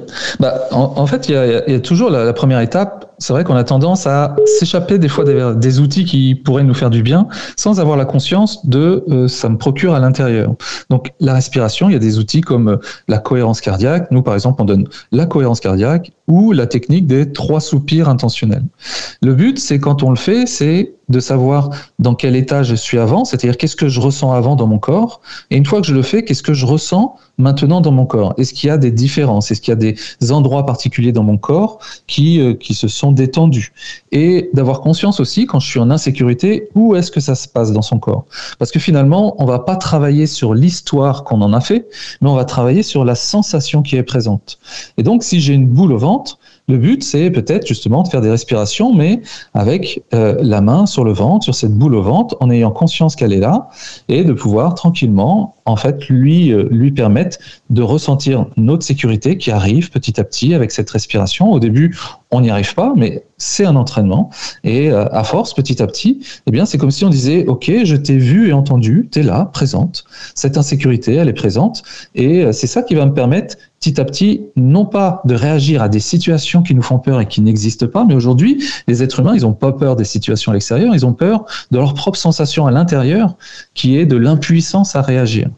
bah, 0.40 0.62
en, 0.72 1.06
fait, 1.06 1.28
il 1.28 1.33
y, 1.33 1.72
y 1.72 1.74
a, 1.74 1.80
toujours 1.80 2.11
la, 2.11 2.24
la 2.24 2.33
première 2.33 2.61
étape. 2.61 3.14
C'est 3.18 3.33
vrai 3.33 3.44
qu'on 3.44 3.54
a 3.54 3.62
tendance 3.62 4.06
à 4.06 4.35
s'échapper 4.59 4.98
des 4.98 5.09
fois 5.09 5.24
des, 5.24 5.52
des, 5.56 5.78
outils 5.78 6.04
qui 6.04 6.35
pourraient 6.35 6.64
nous 6.64 6.74
faire 6.74 6.90
du 6.90 7.02
bien 7.02 7.28
sans 7.56 7.78
avoir 7.78 7.96
la 7.96 8.06
conscience 8.06 8.66
de 8.66 9.04
euh, 9.11 9.28
ça 9.28 9.48
me 9.48 9.59
procure 9.59 9.94
à 9.94 10.00
l'intérieur. 10.00 10.54
Donc 10.88 11.12
la 11.20 11.35
respiration, 11.35 11.88
il 11.88 11.92
y 11.92 11.96
a 11.96 12.00
des 12.00 12.18
outils 12.18 12.40
comme 12.40 12.68
euh, 12.68 12.76
la 13.09 13.18
cohérence 13.18 13.61
cardiaque. 13.61 14.11
Nous, 14.11 14.22
par 14.22 14.35
exemple, 14.35 14.61
on 14.62 14.64
donne 14.64 14.88
la 15.12 15.26
cohérence 15.26 15.61
cardiaque 15.61 16.11
ou 16.26 16.52
la 16.52 16.66
technique 16.66 17.06
des 17.06 17.30
trois 17.30 17.61
soupirs 17.61 18.09
intentionnels. 18.09 18.64
Le 19.22 19.35
but, 19.35 19.59
c'est 19.59 19.78
quand 19.78 20.02
on 20.02 20.11
le 20.11 20.16
fait, 20.16 20.46
c'est 20.46 20.94
de 21.11 21.20
savoir 21.20 21.70
dans 21.98 22.14
quel 22.14 22.37
état 22.37 22.62
je 22.62 22.74
suis 22.74 22.98
avant, 22.98 23.24
c'est-à-dire 23.24 23.56
qu'est-ce 23.56 23.76
que 23.76 23.88
je 23.88 24.00
ressens 24.00 24.33
avant 24.33 24.56
dans 24.56 24.68
mon 24.68 24.78
corps, 24.78 25.20
et 25.50 25.56
une 25.56 25.66
fois 25.66 25.80
que 25.80 25.87
je 25.87 25.94
le 25.94 26.02
fais, 26.02 26.24
qu'est-ce 26.24 26.42
que 26.42 26.54
je 26.54 26.64
ressens 26.64 27.16
maintenant 27.40 27.81
dans 27.81 27.92
mon 27.92 28.07
corps? 28.07 28.35
Est-ce 28.38 28.55
qu'il 28.55 28.68
y 28.68 28.70
a 28.70 28.79
des 28.79 28.90
différences? 28.90 29.50
Est-ce 29.50 29.61
qu'il 29.61 29.72
y 29.72 29.76
a 29.76 29.76
des 29.76 30.33
endroits 30.33 30.64
particuliers 30.66 31.12
dans 31.12 31.22
mon 31.24 31.38
corps 31.38 31.79
qui, 32.07 32.40
euh, 32.40 32.55
qui 32.55 32.74
se 32.74 32.88
sont 32.88 33.12
détendus? 33.12 33.72
Et 34.12 34.50
d'avoir 34.55 34.81
conscience 34.81 35.20
aussi, 35.20 35.46
quand 35.46 35.61
je 35.61 35.68
suis 35.68 35.81
en 35.81 35.90
insécurité, 35.90 36.68
où 36.74 36.94
est-ce 36.94 37.11
que 37.11 37.20
ça 37.20 37.35
se 37.35 37.48
passe 37.48 37.72
dans 37.72 37.83
son 37.83 37.98
corps? 37.98 38.24
Parce 38.59 38.70
que 38.70 38.79
finalement, 38.79 39.35
on 39.38 39.46
va 39.46 39.59
pas 39.59 39.76
travailler 39.76 40.26
sur 40.26 40.55
l'histoire 40.55 41.24
qu'on 41.24 41.42
en 41.42 41.53
a 41.53 41.61
fait, 41.61 41.87
mais 42.20 42.29
on 42.29 42.35
va 42.35 42.44
travailler 42.44 42.83
sur 42.83 43.05
la 43.05 43.14
sensation 43.14 43.83
qui 43.83 43.96
est 43.96 44.03
présente. 44.03 44.59
Et 44.98 45.03
donc, 45.03 45.22
si 45.22 45.40
j'ai 45.40 45.55
une 45.55 45.66
boule 45.66 45.92
au 45.92 45.98
ventre, 45.98 46.38
le 46.70 46.79
but, 46.79 47.03
c'est 47.03 47.31
peut-être 47.31 47.66
justement 47.66 48.05
de 48.05 48.09
faire 48.09 48.20
des 48.20 48.31
respirations, 48.31 48.94
mais 48.94 49.22
avec 49.55 50.05
euh, 50.14 50.37
la 50.40 50.61
main 50.61 50.87
sur 50.87 51.03
le 51.03 51.12
ventre, 51.12 51.44
sur 51.44 51.55
cette 51.55 51.76
boule 51.76 51.96
au 51.96 52.03
ventre, 52.03 52.37
en 52.38 52.48
ayant 52.48 52.70
conscience 52.70 53.16
qu'elle 53.16 53.33
est 53.33 53.40
là, 53.40 53.68
et 54.09 54.22
de 54.22 54.33
pouvoir 54.33 54.74
tranquillement, 54.74 55.57
en 55.70 55.76
fait, 55.76 56.09
lui, 56.09 56.52
euh, 56.52 56.68
lui 56.70 56.90
permettre 56.90 57.38
de 57.70 57.83
ressentir 57.83 58.46
notre 58.56 58.85
sécurité 58.85 59.38
qui 59.38 59.50
arrive 59.50 59.90
petit 59.90 60.20
à 60.20 60.24
petit 60.24 60.54
avec 60.54 60.70
cette 60.72 60.90
respiration. 60.90 61.52
Au 61.52 61.61
début, 61.61 61.96
on 62.30 62.40
n'y 62.40 62.50
arrive 62.50 62.74
pas, 62.74 62.92
mais 62.96 63.24
c'est 63.38 63.64
un 63.64 63.74
entraînement. 63.76 64.30
Et 64.62 64.90
euh, 64.90 65.06
à 65.11 65.24
force, 65.24 65.54
petit 65.54 65.83
à 65.83 65.87
petit, 65.87 66.20
eh 66.46 66.50
bien, 66.50 66.66
c'est 66.66 66.78
comme 66.78 66.90
si 66.90 67.04
on 67.04 67.09
disait, 67.09 67.46
OK, 67.46 67.70
je 67.85 67.96
t'ai 67.96 68.18
vu 68.18 68.48
et 68.48 68.52
entendu, 68.52 69.09
tu 69.11 69.20
es 69.20 69.22
là, 69.22 69.50
présente. 69.52 70.04
Cette 70.35 70.56
insécurité, 70.56 71.14
elle 71.14 71.28
est 71.28 71.33
présente. 71.33 71.83
Et 72.14 72.44
euh, 72.44 72.52
c'est 72.52 72.66
ça 72.66 72.83
qui 72.83 72.94
va 72.94 73.06
me 73.06 73.14
permettre, 73.14 73.56
petit 73.80 74.00
à 74.00 74.04
petit, 74.04 74.42
non 74.56 74.85
pas 74.85 75.22
de 75.24 75.35
réagir 75.35 75.83
à 75.83 75.88
des 75.88 76.00
situations 76.00 76.62
qui 76.62 76.74
nous 76.74 76.83
font 76.83 76.98
peur 76.98 77.20
et 77.20 77.26
qui 77.26 77.40
n'existent 77.40 77.88
pas, 77.88 78.04
mais 78.04 78.14
aujourd'hui, 78.14 78.62
les 78.87 79.02
êtres 79.02 79.20
humains, 79.20 79.35
ils 79.35 79.42
n'ont 79.42 79.54
pas 79.54 79.72
peur 79.72 79.96
des 79.96 80.04
situations 80.04 80.52
à 80.52 80.54
l'extérieur, 80.54 80.94
ils 80.94 81.06
ont 81.06 81.14
peur 81.14 81.46
de 81.70 81.78
leur 81.78 81.94
propre 81.94 82.18
sensation 82.18 82.66
à 82.66 82.70
l'intérieur, 82.70 83.37
qui 83.74 83.96
est 83.96 84.06
de 84.06 84.16
l'impuissance 84.16 84.94
à 84.94 85.02
réagir. 85.02 85.48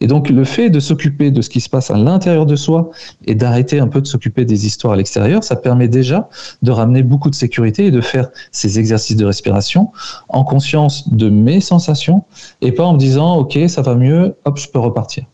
Et 0.00 0.06
donc 0.06 0.28
le 0.28 0.44
fait 0.44 0.70
de 0.70 0.80
s'occuper 0.80 1.30
de 1.30 1.42
ce 1.42 1.50
qui 1.50 1.60
se 1.60 1.68
passe 1.68 1.90
à 1.90 1.96
l'intérieur 1.96 2.46
de 2.46 2.56
soi 2.56 2.90
et 3.26 3.34
d'arrêter 3.34 3.80
un 3.80 3.88
peu 3.88 4.00
de 4.00 4.06
s'occuper 4.06 4.44
des 4.44 4.66
histoires 4.66 4.92
à 4.92 4.96
l'extérieur, 4.96 5.42
ça 5.42 5.56
permet 5.56 5.88
déjà 5.88 6.28
de 6.62 6.70
ramener 6.70 7.02
beaucoup 7.02 7.30
de 7.30 7.34
sécurité 7.34 7.86
et 7.86 7.90
de 7.90 8.00
faire 8.00 8.28
ces 8.52 8.78
exercices 8.78 9.16
de 9.16 9.24
respiration 9.24 9.90
en 10.28 10.44
conscience 10.44 11.08
de 11.12 11.28
mes 11.28 11.60
sensations 11.60 12.24
et 12.60 12.72
pas 12.72 12.84
en 12.84 12.92
me 12.92 12.98
disant 12.98 13.36
ok 13.36 13.58
ça 13.66 13.82
va 13.82 13.94
mieux, 13.96 14.36
hop 14.44 14.58
je 14.58 14.68
peux 14.68 14.78
repartir. 14.78 15.24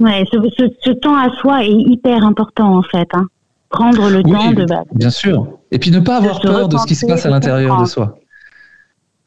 Ouais, 0.00 0.24
ce, 0.30 0.90
temps 0.92 1.16
à 1.16 1.30
soi 1.40 1.64
est 1.64 1.72
hyper 1.72 2.24
important 2.24 2.76
en 2.76 2.82
fait. 2.82 3.08
Hein. 3.12 3.26
Prendre 3.68 4.08
le 4.08 4.22
temps 4.22 4.52
de. 4.52 4.66
Bien 4.94 5.10
sûr. 5.10 5.48
Et 5.70 5.78
puis 5.78 5.90
ne 5.90 6.00
pas 6.00 6.16
avoir 6.16 6.40
peur 6.40 6.68
de 6.68 6.78
ce 6.78 6.86
qui 6.86 6.94
se 6.94 7.04
passe 7.04 7.26
à 7.26 7.30
l'intérieur 7.30 7.80
de 7.80 7.86
soi. 7.86 8.16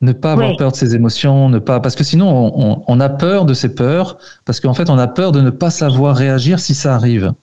Ne 0.02 0.14
pas 0.14 0.32
avoir 0.34 0.58
peur 0.58 0.72
de 0.72 0.76
ses 0.76 0.96
émotions, 0.96 1.48
ne 1.48 1.60
pas 1.60 1.80
parce 1.80 1.96
que 1.96 2.04
sinon 2.04 2.52
on, 2.56 2.84
on, 2.88 3.00
a 3.00 3.10
peur 3.10 3.46
de 3.46 3.54
ses 3.54 3.76
peurs 3.76 4.18
parce 4.46 4.60
qu'en 4.60 4.74
fait 4.74 4.90
on 4.90 4.98
a 4.98 5.08
peur 5.08 5.32
de 5.32 5.42
ne 5.42 5.52
pas 5.52 5.70
savoir 5.70 6.16
réagir 6.16 6.60
si 6.60 6.74
ça 6.74 6.96
arrive. 6.96 7.34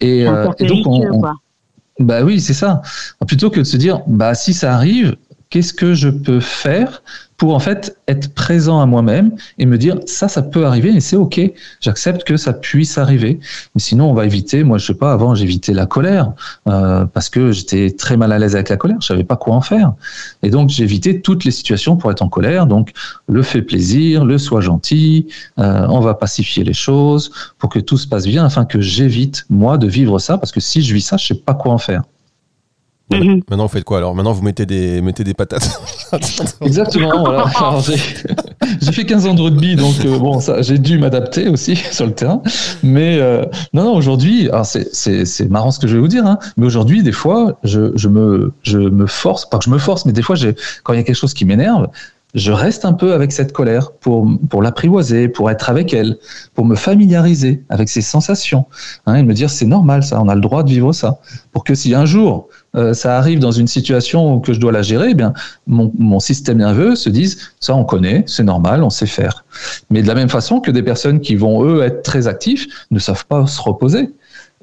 Et, 0.00 0.26
euh, 0.26 0.50
et 0.58 0.66
donc 0.66 0.84
on, 0.86 1.22
bah 2.00 2.24
oui 2.24 2.40
c'est 2.40 2.54
ça. 2.54 2.82
Plutôt 3.26 3.50
que 3.50 3.60
de 3.60 3.64
se 3.64 3.76
dire 3.76 4.00
bah 4.08 4.34
si 4.34 4.52
ça 4.52 4.74
arrive, 4.74 5.16
qu'est-ce 5.52 5.74
que 5.74 5.92
je 5.92 6.08
peux 6.08 6.40
faire 6.40 7.02
pour 7.36 7.54
en 7.54 7.58
fait 7.58 7.98
être 8.08 8.32
présent 8.34 8.80
à 8.80 8.86
moi-même 8.86 9.32
et 9.58 9.66
me 9.66 9.76
dire 9.76 9.98
ça, 10.06 10.28
ça 10.28 10.40
peut 10.42 10.64
arriver, 10.64 10.92
mais 10.92 11.00
c'est 11.00 11.16
ok. 11.16 11.40
J'accepte 11.80 12.24
que 12.24 12.38
ça 12.38 12.54
puisse 12.54 12.96
arriver. 12.96 13.38
Mais 13.74 13.80
sinon, 13.80 14.10
on 14.10 14.14
va 14.14 14.24
éviter. 14.24 14.64
Moi, 14.64 14.78
je 14.78 14.86
sais 14.86 14.94
pas. 14.94 15.12
Avant, 15.12 15.34
j'évitais 15.34 15.74
la 15.74 15.84
colère 15.84 16.32
euh, 16.68 17.04
parce 17.04 17.28
que 17.28 17.52
j'étais 17.52 17.90
très 17.90 18.16
mal 18.16 18.32
à 18.32 18.38
l'aise 18.38 18.54
avec 18.54 18.70
la 18.70 18.76
colère. 18.78 18.96
Je 19.00 19.08
savais 19.08 19.24
pas 19.24 19.36
quoi 19.36 19.56
en 19.56 19.60
faire. 19.60 19.92
Et 20.42 20.50
donc, 20.50 20.70
j'évitais 20.70 21.20
toutes 21.20 21.44
les 21.44 21.50
situations 21.50 21.96
pour 21.96 22.10
être 22.10 22.22
en 22.22 22.28
colère. 22.28 22.66
Donc, 22.66 22.92
le 23.28 23.42
fait 23.42 23.62
plaisir, 23.62 24.24
le 24.24 24.38
soit 24.38 24.62
gentil. 24.62 25.26
Euh, 25.58 25.86
on 25.90 26.00
va 26.00 26.14
pacifier 26.14 26.64
les 26.64 26.74
choses 26.74 27.30
pour 27.58 27.68
que 27.68 27.80
tout 27.80 27.98
se 27.98 28.06
passe 28.06 28.26
bien, 28.26 28.46
afin 28.46 28.64
que 28.64 28.80
j'évite 28.80 29.44
moi 29.50 29.76
de 29.76 29.88
vivre 29.88 30.18
ça 30.18 30.38
parce 30.38 30.52
que 30.52 30.60
si 30.60 30.80
je 30.80 30.94
vis 30.94 31.02
ça, 31.02 31.18
je 31.18 31.26
sais 31.26 31.34
pas 31.34 31.54
quoi 31.54 31.72
en 31.72 31.78
faire. 31.78 32.04
Mhm. 33.10 33.42
Maintenant, 33.48 33.66
vous 33.66 33.72
faites 33.72 33.84
quoi 33.84 33.98
alors? 33.98 34.14
Maintenant, 34.14 34.32
vous 34.32 34.42
mettez 34.42 34.66
des, 34.66 35.02
mettez 35.02 35.24
des 35.24 35.34
patates 35.34 35.80
Exactement. 36.60 37.24
voilà. 37.24 37.44
J'ai 38.80 38.92
fait 38.92 39.04
15 39.04 39.26
ans 39.26 39.34
de 39.34 39.42
rugby, 39.42 39.76
donc 39.76 39.94
euh, 40.04 40.18
bon, 40.18 40.40
ça, 40.40 40.62
j'ai 40.62 40.78
dû 40.78 40.98
m'adapter 40.98 41.48
aussi 41.48 41.76
sur 41.76 42.06
le 42.06 42.12
terrain. 42.12 42.42
Mais 42.82 43.18
euh, 43.20 43.44
non, 43.72 43.84
non, 43.84 43.94
aujourd'hui, 43.94 44.48
c'est 44.64 45.50
marrant 45.50 45.70
ce 45.70 45.78
que 45.78 45.88
je 45.88 45.94
vais 45.94 46.00
vous 46.00 46.08
dire, 46.08 46.26
hein, 46.26 46.38
mais 46.56 46.66
aujourd'hui, 46.66 47.02
des 47.02 47.12
fois, 47.12 47.58
je, 47.64 47.92
je, 47.96 48.08
me, 48.08 48.52
je 48.62 48.78
me 48.78 49.06
force, 49.06 49.48
pas 49.48 49.58
que 49.58 49.64
je 49.64 49.70
me 49.70 49.78
force, 49.78 50.06
mais 50.06 50.12
des 50.12 50.22
fois, 50.22 50.36
quand 50.84 50.92
il 50.92 50.96
y 50.96 51.00
a 51.00 51.02
quelque 51.02 51.16
chose 51.16 51.34
qui 51.34 51.44
m'énerve, 51.44 51.88
je 52.34 52.50
reste 52.50 52.84
un 52.84 52.94
peu 52.94 53.12
avec 53.12 53.30
cette 53.30 53.52
colère 53.52 53.92
pour, 53.92 54.26
pour 54.48 54.62
l'apprivoiser, 54.62 55.28
pour 55.28 55.50
être 55.50 55.68
avec 55.68 55.92
elle, 55.92 56.16
pour 56.54 56.64
me 56.64 56.76
familiariser 56.76 57.62
avec 57.68 57.88
ses 57.88 58.00
sensations, 58.00 58.66
hein, 59.06 59.16
et 59.16 59.22
me 59.22 59.34
dire 59.34 59.50
c'est 59.50 59.66
normal 59.66 60.02
ça, 60.02 60.20
on 60.22 60.28
a 60.28 60.34
le 60.34 60.40
droit 60.40 60.62
de 60.62 60.70
vivre 60.70 60.92
ça, 60.92 61.18
pour 61.52 61.64
que 61.64 61.74
si 61.74 61.94
un 61.94 62.06
jour 62.06 62.48
euh, 62.74 62.94
ça 62.94 63.18
arrive 63.18 63.38
dans 63.38 63.50
une 63.50 63.66
situation 63.66 64.40
que 64.40 64.52
je 64.52 64.60
dois 64.60 64.72
la 64.72 64.82
gérer, 64.82 65.08
eh 65.10 65.14
bien, 65.14 65.34
mon, 65.66 66.20
système 66.20 66.58
nerveux 66.58 66.94
se 66.94 67.10
dit 67.10 67.36
ça 67.60 67.74
on 67.74 67.84
connaît, 67.84 68.24
c'est 68.26 68.44
normal, 68.44 68.82
on 68.82 68.90
sait 68.90 69.06
faire. 69.06 69.44
Mais 69.90 70.02
de 70.02 70.08
la 70.08 70.14
même 70.14 70.30
façon 70.30 70.60
que 70.60 70.70
des 70.70 70.82
personnes 70.82 71.20
qui 71.20 71.36
vont 71.36 71.64
eux 71.64 71.82
être 71.82 72.02
très 72.02 72.28
actifs 72.28 72.66
ne 72.90 72.98
savent 72.98 73.26
pas 73.26 73.46
se 73.46 73.60
reposer. 73.60 74.10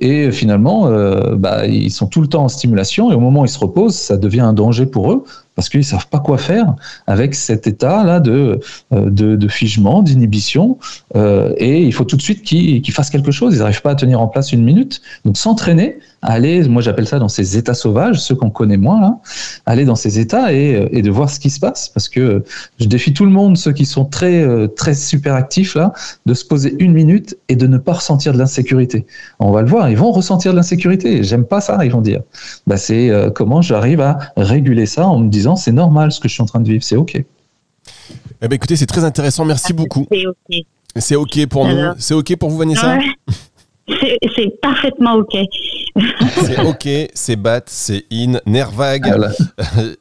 Et 0.01 0.31
finalement, 0.31 0.87
euh, 0.87 1.35
bah, 1.35 1.67
ils 1.67 1.91
sont 1.91 2.07
tout 2.07 2.21
le 2.21 2.27
temps 2.27 2.45
en 2.45 2.47
stimulation 2.47 3.11
et 3.11 3.15
au 3.15 3.19
moment 3.19 3.41
où 3.41 3.45
ils 3.45 3.49
se 3.49 3.59
reposent, 3.59 3.95
ça 3.95 4.15
devient 4.15 4.39
un 4.39 4.53
danger 4.53 4.85
pour 4.85 5.11
eux 5.11 5.25
parce 5.59 5.67
qu'ils 5.67 5.83
savent 5.83 6.07
pas 6.07 6.19
quoi 6.19 6.37
faire 6.37 6.73
avec 7.05 7.35
cet 7.35 7.67
état 7.67 8.05
là 8.05 8.21
de 8.21 8.61
euh, 8.93 9.09
de, 9.09 9.47
figement, 9.49 10.01
d'inhibition, 10.01 10.77
euh, 11.17 11.53
et 11.57 11.83
il 11.83 11.93
faut 11.93 12.05
tout 12.05 12.15
de 12.15 12.21
suite 12.21 12.43
qu'ils 12.43 12.81
qu'ils 12.81 12.93
fassent 12.93 13.09
quelque 13.09 13.31
chose. 13.31 13.55
Ils 13.55 13.59
n'arrivent 13.59 13.81
pas 13.81 13.91
à 13.91 13.95
tenir 13.95 14.21
en 14.21 14.29
place 14.29 14.53
une 14.53 14.63
minute. 14.63 15.01
Donc 15.25 15.35
s'entraîner, 15.35 15.97
aller, 16.21 16.63
moi 16.69 16.81
j'appelle 16.81 17.07
ça 17.07 17.19
dans 17.19 17.27
ces 17.27 17.57
états 17.57 17.73
sauvages, 17.73 18.21
ceux 18.21 18.35
qu'on 18.35 18.51
connaît 18.51 18.77
moins 18.77 19.19
aller 19.65 19.83
dans 19.83 19.95
ces 19.95 20.17
états 20.17 20.53
et, 20.53 20.87
et 20.93 21.01
de 21.01 21.11
voir 21.11 21.29
ce 21.29 21.41
qui 21.41 21.49
se 21.49 21.59
passe, 21.59 21.89
parce 21.89 22.07
que 22.07 22.45
je 22.79 22.85
défie 22.85 23.11
tout 23.11 23.25
le 23.25 23.31
monde, 23.31 23.57
ceux 23.57 23.73
qui 23.73 23.85
sont 23.85 24.05
très 24.05 24.41
euh, 24.41 24.67
très 24.67 24.93
super 24.93 25.33
actifs 25.33 25.75
là, 25.75 25.91
de 26.25 26.33
se 26.33 26.45
poser 26.45 26.73
une 26.79 26.93
minute 26.93 27.37
et 27.49 27.57
de 27.57 27.67
ne 27.67 27.77
pas 27.77 27.93
ressentir 27.93 28.31
de 28.31 28.37
l'insécurité. 28.37 29.05
On 29.39 29.51
va 29.51 29.61
le 29.61 29.67
voir, 29.67 29.89
ils 29.89 29.97
vont 29.97 30.11
ressentir 30.11 30.53
de 30.53 30.57
l'insécurité. 30.57 31.21
J'aime 31.21 31.43
pas 31.43 31.59
ça, 31.59 31.83
ils 31.83 31.91
vont 31.91 32.01
dire. 32.01 32.21
Bah 32.65 32.77
c'est 32.77 33.09
euh, 33.09 33.29
comment 33.29 33.61
j'arrive 33.61 33.99
à 33.99 34.19
réguler 34.37 34.85
ça 34.85 35.05
en 35.05 35.19
me 35.19 35.29
disant 35.29 35.48
c'est 35.55 35.71
normal 35.71 36.11
ce 36.11 36.19
que 36.19 36.27
je 36.27 36.33
suis 36.33 36.43
en 36.43 36.45
train 36.45 36.59
de 36.59 36.69
vivre, 36.69 36.83
c'est 36.83 36.95
ok. 36.95 37.15
Eh 37.15 38.47
ben 38.47 38.53
écoutez, 38.53 38.75
c'est 38.75 38.85
très 38.85 39.03
intéressant. 39.03 39.45
Merci 39.45 39.73
beaucoup. 39.73 40.07
C'est 40.11 40.25
ok. 40.25 40.65
C'est 40.95 41.15
ok 41.15 41.45
pour 41.47 41.67
nous. 41.67 41.93
C'est 41.97 42.13
ok 42.13 42.35
pour 42.37 42.49
vous, 42.49 42.57
Vanessa? 42.57 42.97
Ouais. 42.97 43.05
C'est 44.35 44.59
parfaitement 44.61 45.15
ok. 45.15 45.35
C'est 46.43 46.59
ok, 46.61 46.87
c'est 47.13 47.35
Bat, 47.35 47.61
c'est 47.65 48.05
In, 48.11 48.39
Nervag, 48.45 49.05
Voilà. 49.07 49.31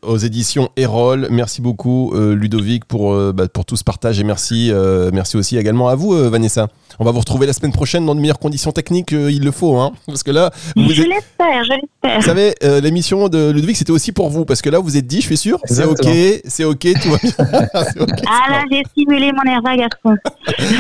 aux 0.03 0.17
éditions 0.19 0.69
Erol. 0.77 1.27
Merci 1.31 1.61
beaucoup, 1.63 2.13
euh, 2.15 2.35
Ludovic, 2.35 2.85
pour, 2.85 3.13
euh, 3.13 3.33
bah, 3.33 3.49
pour 3.49 3.65
tout 3.65 3.77
ce 3.77 3.85
partage 3.85 4.21
et 4.21 4.25
merci, 4.25 4.71
euh, 4.71 5.11
merci 5.13 5.37
aussi 5.37 5.57
également 5.57 5.89
à 5.89 5.95
vous, 5.95 6.15
euh, 6.15 6.29
Vanessa. 6.29 6.69
On 7.01 7.05
va 7.05 7.11
vous 7.13 7.21
retrouver 7.21 7.47
la 7.47 7.53
semaine 7.53 7.73
prochaine 7.73 8.05
dans 8.07 8.15
de 8.15 8.21
meilleures 8.21 8.39
conditions 8.39 8.73
techniques, 8.73 9.13
euh, 9.13 9.31
il 9.31 9.45
le 9.45 9.51
faut, 9.51 9.77
hein, 9.77 9.93
parce 10.07 10.23
que 10.23 10.31
là, 10.31 10.51
vous, 10.77 10.91
je 10.93 11.03
êtes- 11.03 11.09
l'espère, 11.09 11.65
je 11.65 11.73
l'espère. 11.73 12.21
vous 12.21 12.27
savez, 12.27 12.55
euh, 12.65 12.81
l'émission 12.81 13.29
de 13.29 13.51
Ludovic, 13.51 13.77
c'était 13.77 13.93
aussi 13.93 14.13
pour 14.13 14.29
vous, 14.31 14.45
parce 14.45 14.63
que 14.63 14.71
là, 14.71 14.79
vous 14.79 14.97
êtes 14.97 15.07
dit, 15.07 15.21
je 15.21 15.27
suis 15.27 15.37
sûr, 15.37 15.59
c'est 15.65 15.85
ok, 15.85 16.07
c'est 16.47 16.65
ok, 16.65 16.87
tout 17.03 17.11
va 17.11 17.19
bien. 17.23 17.33
Ah 18.31 18.51
là, 18.51 18.63
j'ai 18.71 18.83
simulé 18.97 19.31
mon 19.33 19.51
airbag 19.51 19.81
à 19.81 19.89
fond. 20.03 20.17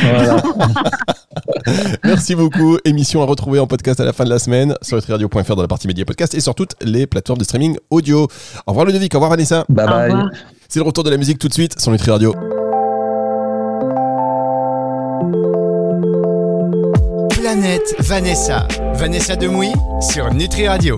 Voilà. 0.03 0.43
Merci 2.05 2.35
beaucoup. 2.35 2.79
Émission 2.99 3.23
à 3.23 3.27
retrouver 3.27 3.61
en 3.61 3.69
podcast 3.69 4.01
à 4.01 4.05
la 4.05 4.13
fin 4.13 4.25
de 4.25 4.29
la 4.29 4.41
semaine 4.41 4.75
sur 4.83 4.97
nutriradio.fr 4.97 5.55
dans 5.55 5.63
la 5.63 5.69
partie 5.69 5.87
média 5.87 6.05
podcast 6.05 6.35
et 6.35 6.41
sur 6.41 6.57
toutes 6.57 6.75
les 6.83 7.07
plateformes 7.07 7.39
de 7.39 7.45
streaming 7.45 7.77
audio. 7.91 8.27
Au 8.67 8.73
revoir 8.73 8.87
Ludovic, 8.87 9.15
au 9.15 9.19
revoir 9.19 9.31
Vanessa. 9.31 9.65
Bye 9.69 9.87
bye. 9.87 10.13
C'est 10.69 10.81
le 10.81 10.85
retour 10.85 11.05
de 11.05 11.11
la 11.11 11.17
musique 11.17 11.39
tout 11.39 11.47
de 11.47 11.53
suite 11.53 11.79
sur 11.79 11.93
Nutri 11.93 12.11
Radio. 12.11 12.35
Planète 17.41 17.95
Vanessa. 18.01 18.67
Vanessa 18.95 19.37
Demouy 19.37 19.73
sur 20.01 20.35
Nutri 20.35 20.67
Radio. 20.67 20.97